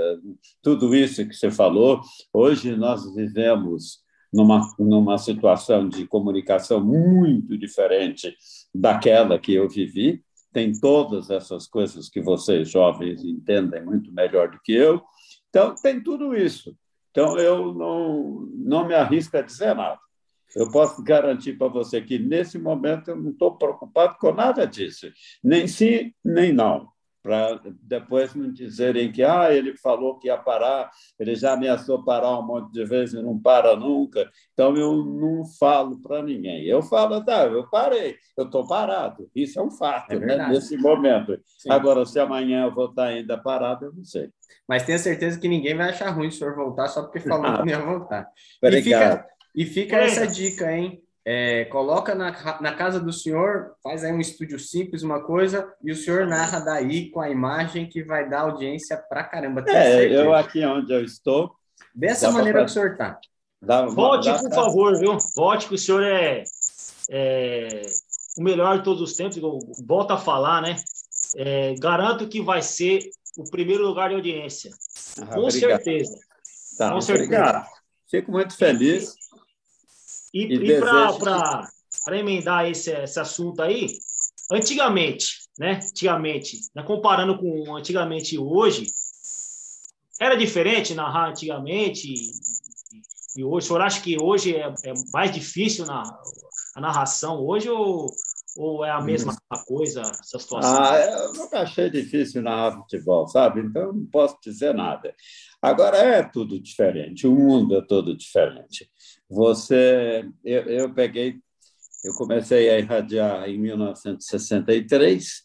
[0.60, 8.36] Tudo isso que você falou, hoje nós vivemos numa, numa situação de comunicação muito diferente
[8.74, 10.22] daquela que eu vivi.
[10.52, 15.02] Tem todas essas coisas que vocês jovens entendem muito melhor do que eu.
[15.48, 16.76] Então, tem tudo isso.
[17.10, 19.98] Então, eu não, não me arrisco a dizer nada.
[20.56, 25.10] Eu posso garantir para você que, nesse momento, eu não estou preocupado com nada disso,
[25.42, 26.88] nem sim, nem não,
[27.22, 32.38] para depois não dizerem que ah, ele falou que ia parar, ele já ameaçou parar
[32.38, 36.64] um monte de vezes e não para nunca, então eu não falo para ninguém.
[36.64, 40.76] Eu falo, tá, eu parei, eu estou parado, isso é um fato, é né, nesse
[40.76, 41.38] momento.
[41.58, 41.70] Sim.
[41.70, 44.30] Agora, se amanhã eu vou estar ainda parado, eu não sei.
[44.68, 47.58] Mas tenha certeza que ninguém vai achar ruim o senhor voltar só porque falou ah,
[47.58, 48.28] que não ia voltar.
[48.60, 48.80] Obrigado.
[48.80, 50.04] E fica, e fica é.
[50.04, 51.02] essa dica, hein?
[51.24, 55.92] É, coloca na, na casa do senhor, faz aí um estúdio simples, uma coisa, e
[55.92, 59.62] o senhor narra daí com a imagem que vai dar audiência pra caramba.
[59.68, 61.54] É, eu aqui onde eu estou.
[61.94, 62.64] Dessa maneira pra...
[62.64, 63.20] que o senhor tá.
[63.60, 64.56] Dá, Volte, dá, por dá.
[64.56, 65.16] favor, viu?
[65.36, 66.42] Volte, que o senhor é,
[67.08, 67.82] é,
[68.36, 69.40] o melhor de todos os tempos.
[69.86, 70.74] Volta a falar, né?
[71.36, 72.98] É, garanto que vai ser
[73.38, 74.72] o primeiro lugar de audiência.
[75.20, 75.52] Ah, com obrigado.
[75.52, 76.18] certeza.
[76.76, 77.26] Tá, com certeza.
[77.26, 77.66] Obrigado.
[78.10, 79.14] Fico muito feliz.
[80.32, 83.86] E, e, e para emendar esse, esse assunto aí,
[84.50, 85.80] antigamente, né?
[85.82, 86.82] Antigamente, né?
[86.82, 88.86] comparando com antigamente e hoje,
[90.20, 93.66] era diferente narrar antigamente e, e hoje.
[93.66, 96.02] O senhor acha que hoje é, é mais difícil na,
[96.74, 98.10] a narração hoje ou,
[98.56, 99.34] Ou é a mesma
[99.66, 100.82] coisa essa situação?
[100.82, 103.60] Ah, eu nunca achei difícil narrar futebol, sabe?
[103.60, 105.14] Então não posso dizer nada.
[105.60, 108.90] Agora é tudo diferente, o mundo é todo diferente.
[109.28, 111.38] Você, eu, eu peguei,
[112.04, 115.44] eu comecei a irradiar em 1963,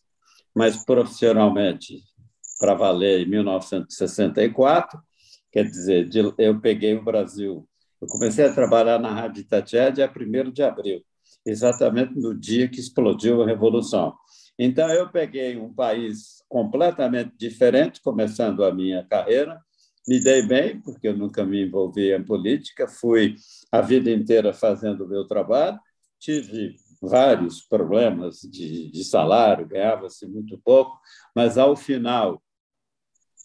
[0.54, 2.02] mas profissionalmente
[2.60, 5.00] para valer em 1964.
[5.50, 7.68] Quer dizer, eu peguei o Brasil.
[8.02, 11.04] Eu comecei a trabalhar na Rádio Itatiaia dia 1 de abril
[11.48, 14.16] exatamente no dia que explodiu a Revolução.
[14.60, 19.60] Então, eu peguei um país completamente diferente, começando a minha carreira.
[20.08, 23.36] Me dei bem, porque eu nunca me envolvi em política, fui
[23.72, 25.80] a vida inteira fazendo o meu trabalho,
[26.20, 30.98] tive vários problemas de, de salário, ganhava-se muito pouco,
[31.36, 32.42] mas, ao final,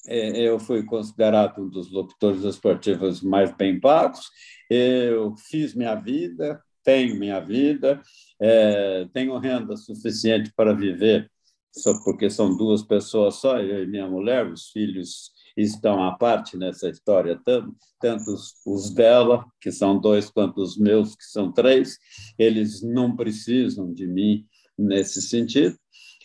[0.06, 4.30] é, eu fui considerado um dos locutores esportivos mais bem pagos.
[4.68, 8.00] Eu fiz minha vida, tenho minha vida,
[8.40, 11.30] é, tenho renda suficiente para viver,
[11.70, 16.56] só porque são duas pessoas só, eu e minha mulher, os filhos estão à parte
[16.56, 21.50] nessa história, tanto, tanto os, os dela, que são dois, quanto os meus, que são
[21.52, 21.98] três,
[22.38, 24.46] eles não precisam de mim
[24.78, 25.78] nesse sentido.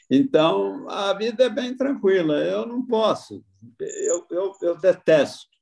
[0.10, 3.44] Então, a vida é bem tranquila, eu não posso,
[3.80, 5.57] eu, eu, eu detesto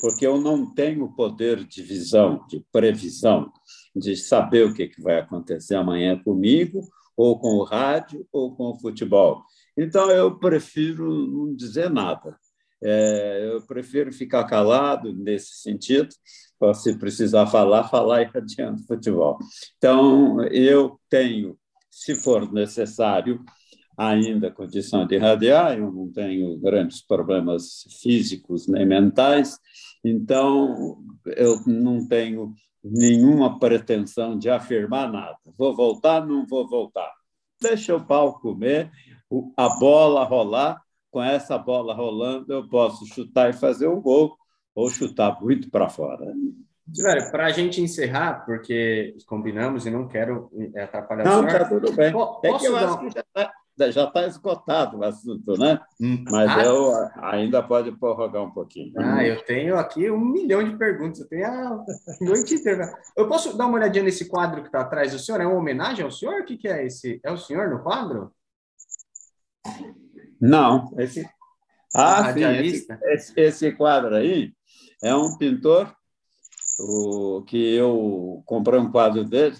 [0.00, 3.52] porque eu não tenho poder de visão, de previsão,
[3.94, 6.80] de saber o que vai acontecer amanhã comigo,
[7.16, 9.44] ou com o rádio, ou com o futebol.
[9.76, 12.36] Então, eu prefiro não dizer nada.
[12.82, 16.08] É, eu prefiro ficar calado nesse sentido,
[16.74, 19.38] se precisar falar, falar e adiante futebol.
[19.76, 21.58] Então, eu tenho,
[21.90, 23.44] se for necessário,
[23.98, 29.58] ainda condição de irradiar, eu não tenho grandes problemas físicos nem mentais,
[30.04, 30.98] então
[31.36, 35.38] eu não tenho nenhuma pretensão de afirmar nada.
[35.56, 37.12] Vou voltar, não vou voltar.
[37.60, 38.90] Deixa o pau comer,
[39.56, 40.80] a bola rolar.
[41.12, 44.36] Com essa bola rolando, eu posso chutar e fazer um gol,
[44.72, 46.24] ou chutar muito para fora.
[46.86, 51.52] Velho, para a gente encerrar, porque combinamos e não quero atrapalhar não, o senhor.
[51.52, 52.12] Não, tá tudo bem.
[52.12, 52.84] Posso é que eu dar...
[52.84, 53.52] acho que já está
[53.90, 55.80] já está esgotado o assunto, né?
[56.00, 56.24] Hum.
[56.28, 58.92] Mas ah, eu ainda pode prorrogar um pouquinho.
[58.96, 61.20] Ah, eu tenho aqui um milhão de perguntas.
[61.20, 61.84] Eu tenho a
[62.20, 62.92] noite inteira.
[63.16, 65.40] Eu posso dar uma olhadinha nesse quadro que está atrás do senhor?
[65.40, 66.40] É uma homenagem ao senhor?
[66.40, 67.20] O que, que é esse?
[67.24, 68.32] É o senhor no quadro?
[70.40, 71.28] Não, esse.
[71.94, 74.52] Ah, sim, esse, esse, esse, quadro aí
[75.02, 75.92] é um pintor
[76.78, 79.56] o, que eu comprei um quadro dele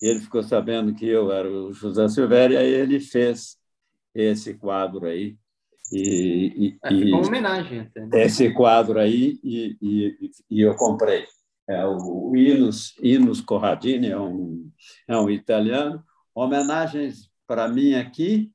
[0.00, 3.56] ele ficou sabendo que eu era o José Silvério, e aí ele fez
[4.14, 5.36] esse quadro aí.
[5.92, 7.80] E, e, é, uma homenagem.
[7.80, 8.24] Até, né?
[8.24, 11.26] Esse quadro aí, e, e, e eu comprei.
[11.68, 14.70] É o Inos, Inos Corradini, é um,
[15.06, 16.02] é um italiano.
[16.34, 18.50] Homenagens para mim aqui,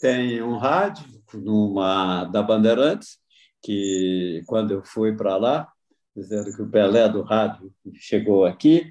[0.00, 1.04] tem um rádio
[1.34, 3.18] numa, da Bandeirantes,
[3.62, 5.72] que quando eu fui para lá,
[6.16, 8.90] dizendo que o Pelé do rádio chegou aqui,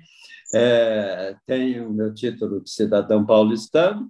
[0.53, 4.09] é, tenho o meu título de cidadão paulistano,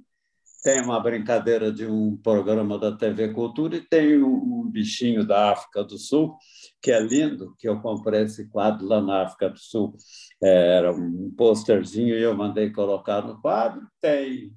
[0.63, 5.83] tenho uma brincadeira de um programa da TV Cultura e tenho um bichinho da África
[5.83, 6.37] do Sul,
[6.79, 9.95] que é lindo, que eu comprei esse quadro lá na África do Sul.
[10.41, 13.81] É, era um posterzinho e eu mandei colocar no quadro.
[13.99, 14.51] Tem,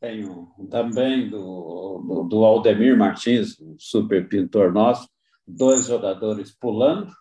[0.00, 5.08] tenho também do, do, Aldemir Martins, um super pintor nosso,
[5.44, 7.12] dois jogadores pulando.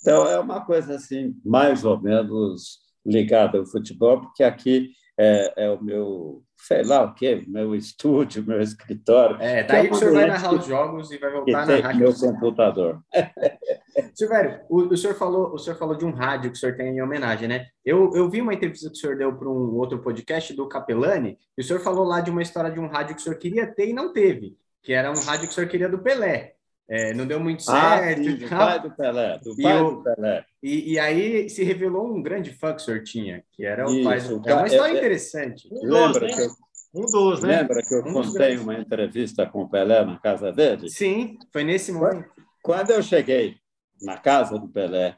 [0.00, 5.70] Então, é uma coisa assim, mais ou menos ligado ao futebol, porque aqui é, é
[5.70, 9.36] o meu, sei lá o quê, meu estúdio, meu escritório.
[9.38, 12.00] É, daí que o senhor vai narrar os jogos e vai voltar na rádio.
[12.00, 13.02] meu computador.
[14.14, 16.96] Silvério, o, o, senhor falou, o senhor falou de um rádio que o senhor tem
[16.96, 17.66] em homenagem, né?
[17.84, 21.38] Eu, eu vi uma entrevista que o senhor deu para um outro podcast do Capelani,
[21.56, 23.66] e o senhor falou lá de uma história de um rádio que o senhor queria
[23.66, 26.54] ter e não teve, que era um rádio que o senhor queria do Pelé.
[26.90, 28.20] É, não deu muito ah, certo.
[28.20, 30.44] Ah, sim, do pai do Pelé, do pai eu, do Pelé.
[30.60, 33.94] E, e, aí se revelou um grande fã que o senhor tinha, que era o
[33.94, 34.48] Isso, pai do...
[34.48, 35.68] É uma história é, é interessante.
[35.70, 36.50] Um lembra dos, que eu,
[36.92, 37.60] um dos, né?
[37.60, 40.90] Lembra que eu um contei uma entrevista com o Pelé na casa dele?
[40.90, 42.28] Sim, foi nesse momento.
[42.60, 43.54] Quando eu cheguei
[44.02, 45.16] na casa do Pelé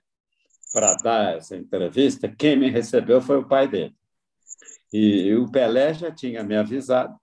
[0.74, 3.94] para dar essa entrevista, quem me recebeu foi o pai dele.
[4.92, 7.18] E o Pelé já tinha me avisado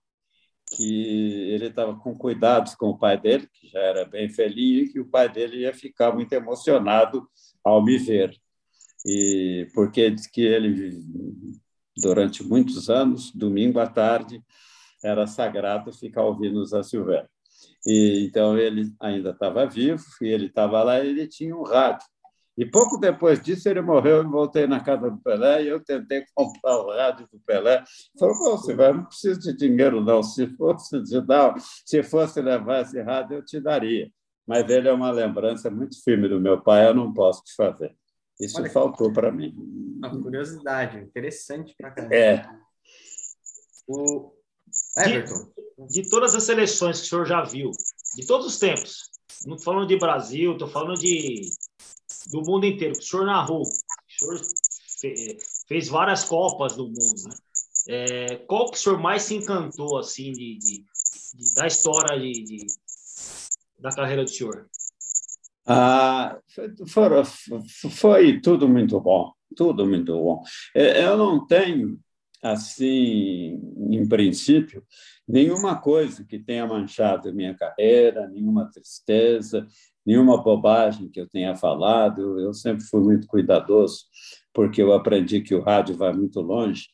[0.72, 4.94] que ele estava com cuidados com o pai dele, que já era bem feliz, e
[4.94, 7.28] que o pai dele ia ficar muito emocionado
[7.64, 8.36] ao me ver.
[9.06, 11.02] E porque diz que ele,
[11.98, 14.44] durante muitos anos, domingo à tarde,
[15.04, 17.30] era sagrado ficar ouvindo os Silvério.
[17.86, 22.06] E então ele ainda estava vivo e ele estava lá, e ele tinha um rádio.
[22.60, 26.26] E pouco depois disso ele morreu e voltei na casa do Pelé e eu tentei
[26.36, 27.82] comprar o rádio do Pelé.
[28.20, 31.56] Falou, você vai, não precisa de dinheiro não, se fosse de dar,
[31.86, 34.12] se fosse levar esse rádio eu te daria.
[34.46, 37.96] Mas ele é uma lembrança muito firme do meu pai, eu não posso te fazer.
[38.38, 39.56] Isso Olha, faltou para mim.
[39.98, 42.14] Uma curiosidade, interessante para caramba.
[42.14, 42.46] É.
[43.88, 44.34] O
[44.98, 45.50] Everton.
[45.88, 47.72] De, de, todas as seleções que o senhor já viu,
[48.18, 49.12] de todos os tempos,
[49.46, 51.50] não estou falando de Brasil, estou falando de
[52.30, 53.66] do mundo inteiro, o senhor narrou, o
[54.08, 54.42] senhor
[55.68, 57.36] fez várias Copas do mundo, né?
[57.88, 60.84] É, qual que o senhor mais se encantou, assim, de, de,
[61.34, 62.68] de da história de,
[63.80, 64.70] da carreira do senhor?
[65.66, 66.40] Ah,
[66.88, 67.20] foi,
[67.92, 70.44] foi, tudo muito bom, tudo muito bom.
[70.76, 72.00] É, eu não tenho,
[72.44, 73.60] assim,
[73.90, 74.84] em princípio,
[75.28, 79.68] nenhuma coisa que tenha manchado minha carreira, nenhuma tristeza,
[80.10, 82.40] nenhuma bobagem que eu tenha falado.
[82.40, 84.06] Eu sempre fui muito cuidadoso,
[84.52, 86.88] porque eu aprendi que o rádio vai muito longe,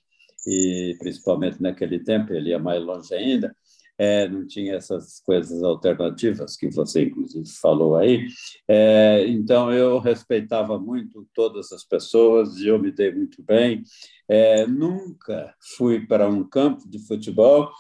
[0.46, 3.56] e principalmente naquele tempo ele ia mais longe ainda.
[3.98, 8.28] É, não tinha essas coisas alternativas que você, inclusive, falou aí.
[8.68, 13.84] É, então, eu respeitava muito todas as pessoas e eu me dei muito bem.
[14.28, 17.72] É, nunca fui para um campo de futebol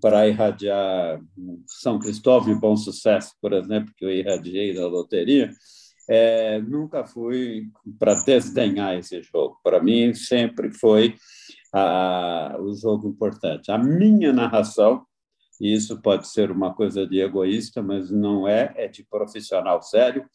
[0.00, 1.20] para irradiar
[1.66, 5.50] São Cristóvão e Bom Sucesso, por exemplo, que eu irradiei na loteria.
[6.08, 7.68] É, nunca fui
[7.98, 9.58] para desdenhar esse jogo.
[9.62, 11.14] Para mim, sempre foi
[11.72, 13.70] a, o jogo importante.
[13.70, 15.06] A minha narração
[15.62, 20.28] e isso pode ser uma coisa de egoísta, mas não é, é de profissional sério.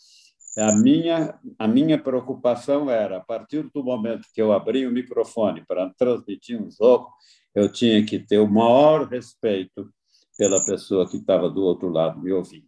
[0.58, 5.66] A minha, a minha preocupação era, a partir do momento que eu abri o microfone
[5.68, 7.10] para transmitir um jogo,
[7.54, 9.90] eu tinha que ter o maior respeito
[10.38, 12.68] pela pessoa que estava do outro lado me ouvindo.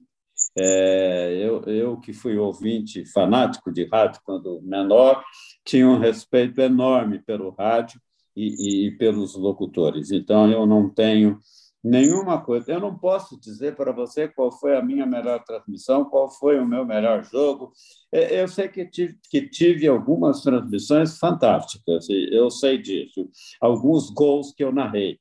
[0.58, 5.24] É, eu, eu, que fui ouvinte fanático de rádio quando menor,
[5.64, 8.02] tinha um respeito enorme pelo rádio
[8.36, 10.12] e, e pelos locutores.
[10.12, 11.40] Então, eu não tenho
[11.84, 12.74] nenhuma coisa.
[12.74, 16.66] Eu não posso dizer para você qual foi a minha melhor transmissão, qual foi o
[16.66, 17.72] meu melhor jogo.
[18.12, 23.30] É, eu sei que tive, que tive algumas transmissões fantásticas, eu sei disso,
[23.62, 25.20] alguns gols que eu narrei,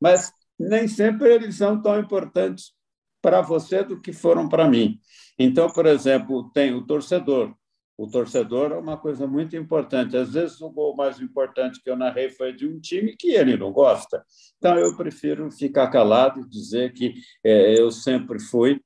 [0.00, 2.72] mas nem sempre eles são tão importantes
[3.20, 4.98] para você do que foram para mim.
[5.38, 7.54] Então, por exemplo, tem o torcedor
[7.98, 10.16] o torcedor é uma coisa muito importante.
[10.16, 13.56] Às vezes, o gol mais importante que eu narrei foi de um time que ele
[13.56, 14.24] não gosta.
[14.56, 18.80] Então, eu prefiro ficar calado e dizer que é, eu sempre fui.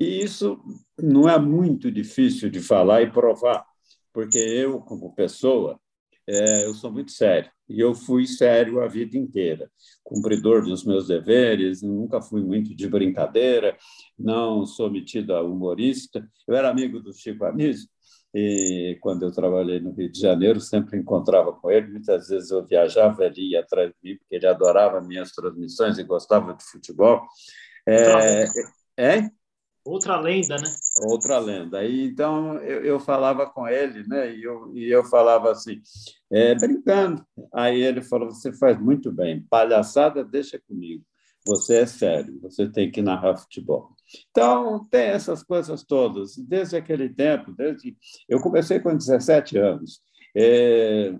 [0.00, 0.60] E isso
[1.00, 3.64] não é muito difícil de falar e provar,
[4.12, 5.78] porque eu, como pessoa,
[6.26, 7.50] é, eu sou muito sério.
[7.68, 9.70] E eu fui sério a vida inteira,
[10.02, 13.76] cumpridor dos meus deveres, nunca fui muito de brincadeira,
[14.18, 16.28] não sou metido a humorista.
[16.46, 17.88] Eu era amigo do Chico Anísio,
[18.38, 21.92] e quando eu trabalhei no Rio de Janeiro, sempre encontrava com ele.
[21.92, 26.04] Muitas vezes eu viajava, ele ia atrás de mim, porque ele adorava minhas transmissões e
[26.04, 27.22] gostava de futebol.
[27.88, 28.44] É,
[28.98, 29.30] é?
[29.82, 30.70] Outra lenda, né?
[31.08, 31.82] Outra lenda.
[31.82, 34.30] E, então, eu, eu falava com ele, né?
[34.34, 35.80] E eu, e eu falava assim,
[36.30, 37.24] é, brincando.
[37.54, 41.02] Aí ele falou: Você faz muito bem, palhaçada, deixa comigo.
[41.46, 43.95] Você é sério, você tem que narrar futebol.
[44.30, 46.36] Então, tem essas coisas todas.
[46.36, 47.96] Desde aquele tempo, desde
[48.28, 50.00] eu comecei com 17 anos,
[50.36, 51.14] é,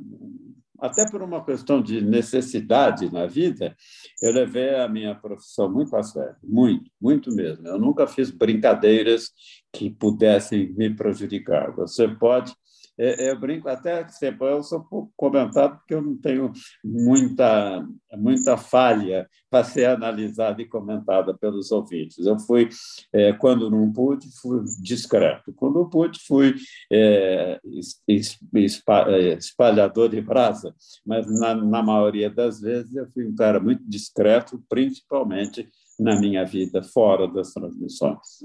[0.79, 3.75] até por uma questão de necessidade na vida,
[4.23, 7.67] eu levei a minha profissão muito a sério, muito, muito mesmo.
[7.67, 9.31] Eu nunca fiz brincadeiras
[9.73, 11.75] que pudessem me prejudicar.
[11.77, 12.55] Você pode
[12.99, 16.53] eu brinco até sempre, eu sou pouco comentado porque eu não tenho
[16.85, 17.87] muita,
[18.17, 22.25] muita falha para ser analisada e comentada pelos ouvintes.
[22.25, 22.69] Eu fui,
[23.13, 25.53] é, quando não pude, fui discreto.
[25.53, 26.55] Quando pude, fui
[26.91, 27.61] é,
[28.09, 30.75] é, espalhador de brasa,
[31.05, 35.69] mas na, na maioria das vezes eu fui um cara muito discreto, principalmente
[35.99, 38.43] na minha vida fora das transmissões.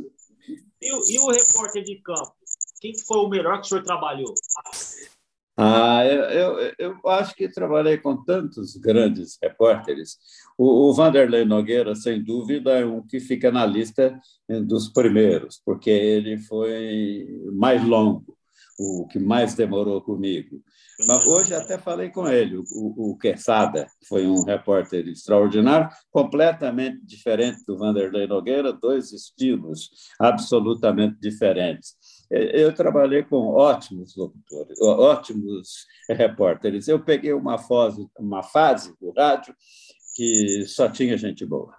[0.82, 2.34] E e o repórter de campo?
[2.82, 4.34] Quem foi o melhor que o senhor trabalhou?
[5.56, 10.18] Ah, eu, eu, eu, acho que trabalhei com tantos grandes repórteres.
[10.58, 14.20] O, o, Vanderlei Nogueira, sem dúvida, é um que fica na lista
[14.66, 18.36] dos primeiros, porque ele foi mais longo,
[18.80, 20.60] o que mais demorou comigo.
[21.08, 27.64] Mas hoje até falei com ele, o, o Quesada, foi um repórter extraordinário, completamente diferente
[27.68, 31.96] do Vanderlei Nogueira, dois estilos absolutamente diferentes
[32.32, 36.88] eu trabalhei com ótimos locutores, ótimos repórteres.
[36.88, 39.54] Eu peguei uma fase, uma fase do rádio
[40.16, 41.76] que só tinha gente boa.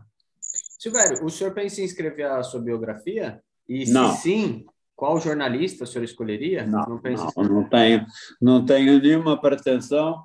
[0.79, 3.41] Silvério, o senhor pensa em escrever a sua biografia?
[3.69, 4.13] E se Não.
[4.13, 6.67] sim, qual jornalista o senhor escolheria?
[6.67, 7.01] Não, não,
[7.37, 8.07] não, não, tenho,
[8.41, 10.23] não tenho nenhuma pretensão.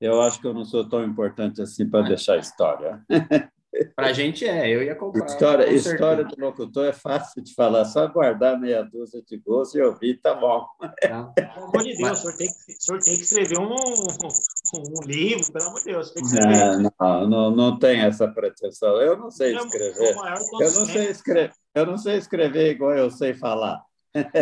[0.00, 3.04] Eu acho que eu não sou tão importante assim para deixar história.
[4.00, 5.26] Para a gente é, eu ia comprar.
[5.26, 9.80] História, história do locutor é fácil de falar, só guardar meia dúzia de gols e
[9.82, 10.66] ouvir, tá bom.
[11.02, 11.24] Tá.
[11.34, 15.52] Pelo amor de Deus, o senhor tem, o senhor tem que escrever um, um, livro,
[15.52, 16.10] pelo amor de Deus.
[16.12, 16.90] Tem que escrever.
[16.98, 19.00] Não, não, não tem essa pretensão.
[19.00, 20.16] Eu não sei escrever.
[20.60, 23.82] Eu não sei escrever, eu não sei escrever igual eu sei falar.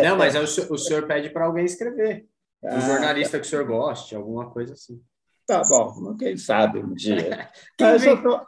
[0.03, 2.25] Não, mas é o, senhor pede para alguém escrever.
[2.63, 3.41] Um ah, jornalista tá.
[3.41, 5.01] que o senhor goste, alguma coisa assim.
[5.45, 7.49] Tá bom, quem sabe um dia.
[7.77, 8.39] quem, vem, tô...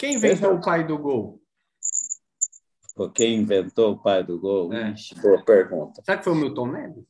[0.00, 1.42] quem inventou o pai do gol?
[3.14, 4.72] Quem inventou o pai do gol?
[4.72, 4.92] É.
[4.92, 6.00] Ixi, boa pergunta.
[6.02, 7.04] Será que foi o Milton Neves?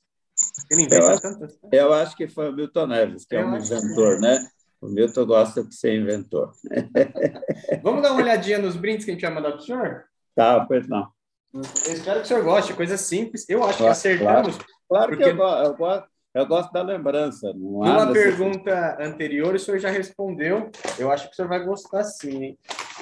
[0.68, 1.58] Ele inventa eu, acho, tantas...
[1.70, 4.22] eu acho que foi o Milton Neves, que é eu é um inventor, que...
[4.22, 4.48] né?
[4.80, 6.52] O Milton gosta de ser inventor.
[7.84, 10.04] Vamos dar uma olhadinha nos brindes que a gente vai mandar para o senhor?
[10.34, 11.08] Tá, pois não.
[11.54, 11.60] Eu
[11.92, 13.48] espero que o senhor goste, coisa simples.
[13.48, 14.56] Eu acho que acertamos.
[14.56, 15.24] Claro, claro porque...
[15.24, 17.50] que eu, eu, gosto, eu gosto da lembrança.
[17.56, 20.70] Uma pergunta anterior, o senhor já respondeu.
[20.98, 22.44] Eu acho que o senhor vai gostar sim.
[22.44, 22.58] Hein?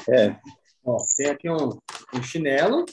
[0.09, 0.37] É.
[0.85, 1.79] Ó, tem aqui um,
[2.15, 2.85] um chinelo.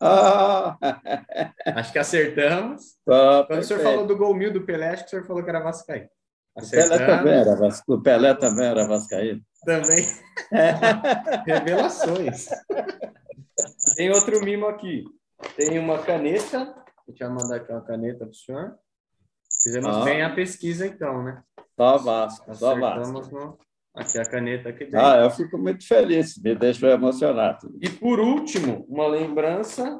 [0.00, 0.76] Ah!
[1.74, 2.96] Acho que acertamos.
[3.08, 5.42] Ah, Quando o senhor falou do gol mil do Pelé, acho que o senhor falou
[5.42, 6.06] que era Vascaí.
[6.54, 9.40] O Pelé também era, o Pelé também era Vascaíno.
[9.64, 10.06] Também.
[11.46, 12.48] Revelações.
[13.96, 15.04] Tem outro mimo aqui.
[15.56, 16.58] Tem uma caneta.
[16.58, 18.78] A gente vai mandar aqui uma caneta para o senhor.
[19.66, 20.04] Fizemos ah.
[20.04, 21.42] bem a pesquisa, então, né?
[21.76, 23.34] Só Vasco, só Vasco.
[23.34, 23.58] No...
[23.96, 25.00] Aqui a caneta aqui dentro.
[25.00, 27.76] Ah, eu fico muito feliz, me deixa emocionado.
[27.82, 29.98] E por último, uma lembrança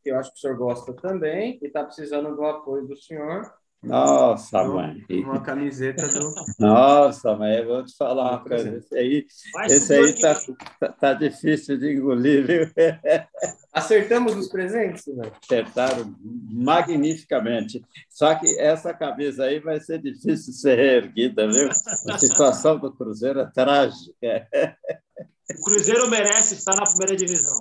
[0.00, 3.52] que eu acho que o senhor gosta também e está precisando do apoio do senhor.
[3.82, 5.02] Nossa, mãe.
[5.10, 6.34] Uma camiseta do.
[6.60, 8.76] Nossa, mãe, eu vou te falar uma coisa.
[8.76, 9.26] Esse aí,
[9.68, 10.36] esse aí tá,
[10.78, 12.70] tá, tá, difícil de engolir, viu?
[13.72, 15.32] Acertamos os presentes, né?
[15.42, 17.82] Acertaram magnificamente.
[18.10, 21.70] Só que essa camisa aí vai ser difícil ser reerguida, viu?
[22.10, 24.48] A situação do Cruzeiro é trágica.
[25.58, 27.58] O Cruzeiro merece estar na primeira divisão.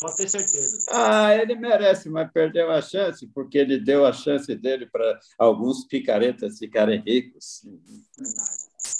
[0.00, 0.78] Pode ter certeza.
[0.90, 5.86] Ah, ele merece, mas perdeu a chance, porque ele deu a chance dele para alguns
[5.86, 7.60] picaretas ficarem ricos.
[8.16, 8.50] Verdade,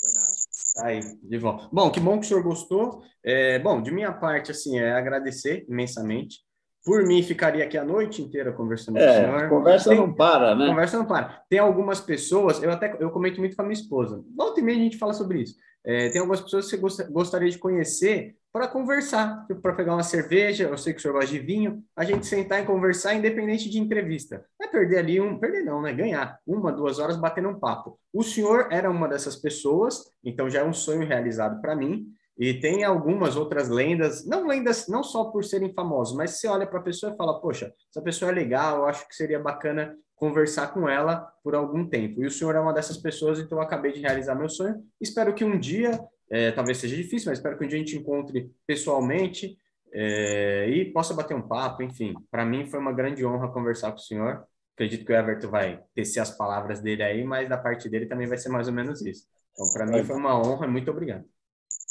[0.03, 0.41] verdade.
[0.79, 1.67] Aí, de volta.
[1.71, 3.01] Bom, que bom que o senhor gostou.
[3.23, 6.39] É, bom, de minha parte, assim, é agradecer imensamente.
[6.83, 9.49] Por mim, ficaria aqui a noite inteira conversando é, com o senhor.
[9.49, 10.67] Conversa Tem, não para, né?
[10.67, 11.43] Conversa não para.
[11.49, 14.23] Tem algumas pessoas, eu até eu comento muito com a minha esposa.
[14.35, 15.55] Volta e meia a gente fala sobre isso.
[15.83, 20.03] É, tem algumas pessoas que você gostaria de conhecer para conversar, tipo, para pegar uma
[20.03, 23.69] cerveja, eu sei que o senhor gosta de vinho, a gente sentar e conversar independente
[23.69, 24.45] de entrevista.
[24.59, 25.93] Vai perder ali um, perder não, né?
[25.93, 27.97] Ganhar uma, duas horas batendo um papo.
[28.13, 32.07] O senhor era uma dessas pessoas, então já é um sonho realizado para mim.
[32.37, 36.65] E tem algumas outras lendas, não lendas não só por serem famosos, mas você olha
[36.65, 39.95] para a pessoa e fala, poxa, essa pessoa é legal, eu acho que seria bacana
[40.15, 42.21] conversar com ela por algum tempo.
[42.21, 44.83] E o senhor é uma dessas pessoas, então eu acabei de realizar meu sonho.
[44.99, 45.99] Espero que um dia
[46.31, 49.57] é, talvez seja difícil, mas espero que um dia a gente encontre pessoalmente
[49.93, 51.83] é, e possa bater um papo.
[51.83, 54.45] Enfim, para mim foi uma grande honra conversar com o senhor.
[54.73, 58.27] Acredito que o Everton vai tecer as palavras dele aí, mas da parte dele também
[58.27, 59.25] vai ser mais ou menos isso.
[59.51, 61.25] Então, para mim foi uma honra muito obrigado.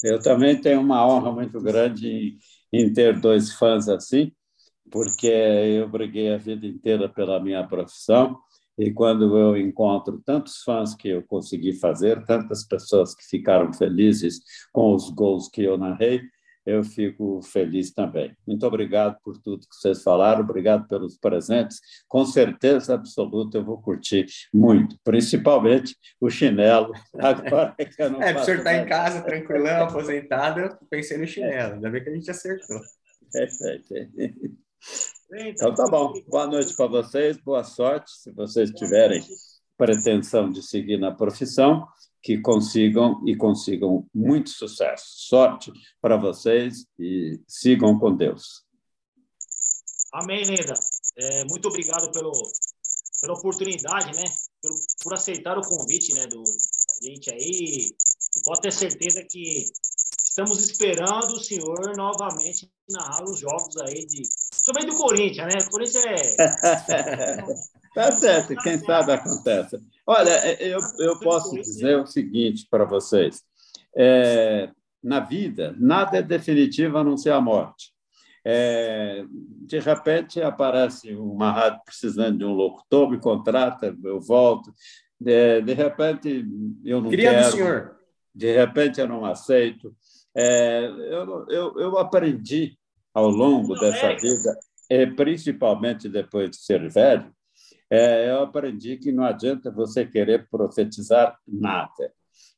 [0.02, 2.38] Eu também tenho uma honra muito grande
[2.72, 4.32] em ter dois fãs assim,
[4.90, 8.38] porque eu briguei a vida inteira pela minha profissão
[8.78, 14.40] e quando eu encontro tantos fãs que eu consegui fazer, tantas pessoas que ficaram felizes
[14.72, 16.22] com os gols que eu narrei,
[16.64, 18.34] eu fico feliz também.
[18.46, 21.80] Muito obrigado por tudo que vocês falaram, obrigado pelos presentes.
[22.06, 26.92] Com certeza absoluta eu vou curtir muito, principalmente o chinelo.
[27.18, 31.26] Agora que eu não é, o senhor está em casa, tranquilão, aposentado, eu pensei no
[31.26, 32.80] chinelo, ainda bem que a gente acertou.
[33.32, 33.94] Perfeito.
[35.32, 36.12] Então tá bom.
[36.26, 38.10] Boa noite para vocês, boa sorte.
[38.10, 39.24] Se vocês tiverem
[39.76, 41.86] pretensão de seguir na profissão,
[42.20, 45.04] que consigam e consigam muito sucesso.
[45.06, 45.72] Sorte
[46.02, 48.64] para vocês e sigam com Deus.
[50.12, 50.74] Amém, Lenda.
[51.16, 52.32] É, muito obrigado pelo,
[53.20, 54.24] pela oportunidade, né?
[54.60, 54.70] Por,
[55.04, 56.42] por aceitar o convite, né, do
[57.02, 57.94] gente aí.
[58.44, 59.66] Pode ter certeza que
[60.30, 64.22] estamos esperando o senhor novamente narrar os jogos aí de
[64.64, 65.60] também do Corinthians, né?
[65.66, 66.36] O Corinthians é.
[67.94, 69.80] tá certo, quem sabe acontece.
[70.06, 73.42] Olha, eu, eu posso dizer o seguinte para vocês:
[73.96, 74.70] é,
[75.02, 77.92] na vida, nada é definitivo a não ser a morte.
[78.44, 79.24] É,
[79.66, 84.72] de repente aparece uma rádio precisando de um locutor, me contrata, eu volto.
[85.20, 86.46] De, de repente
[86.84, 87.50] eu não Queria quero.
[87.50, 87.96] senhor.
[88.32, 89.92] De repente eu não aceito.
[90.34, 92.78] É, eu, eu, eu aprendi
[93.12, 94.58] ao longo dessa vida
[94.88, 97.32] e principalmente depois de ser velho,
[97.90, 102.12] é, eu aprendi que não adianta você querer profetizar nada.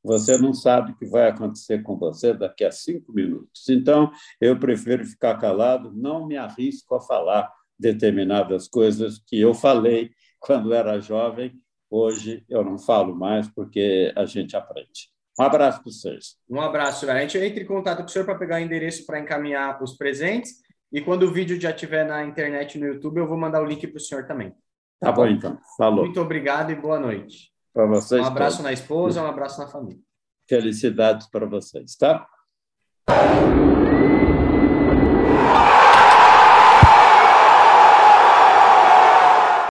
[0.05, 3.69] Você não sabe o que vai acontecer com você daqui a cinco minutos.
[3.69, 4.11] Então,
[4.41, 10.11] eu prefiro ficar calado, não me arrisco a falar determinadas coisas que eu falei
[10.41, 11.53] quando era jovem.
[11.89, 15.12] Hoje eu não falo mais porque a gente aprende.
[15.39, 16.37] Um abraço para vocês.
[16.49, 19.19] Um abraço, A gente entra em contato com o senhor para pegar o endereço para
[19.19, 20.57] encaminhar os presentes.
[20.93, 23.87] E quando o vídeo já estiver na internet no YouTube, eu vou mandar o link
[23.87, 24.55] para o senhor também.
[25.01, 25.59] Tá, bom, então.
[25.77, 26.05] Falou.
[26.05, 27.51] Muito obrigado e boa noite.
[27.73, 28.21] Para vocês.
[28.21, 28.65] Um abraço todos.
[28.65, 30.03] na esposa, um abraço na família.
[30.47, 32.27] Felicidades para vocês, tá?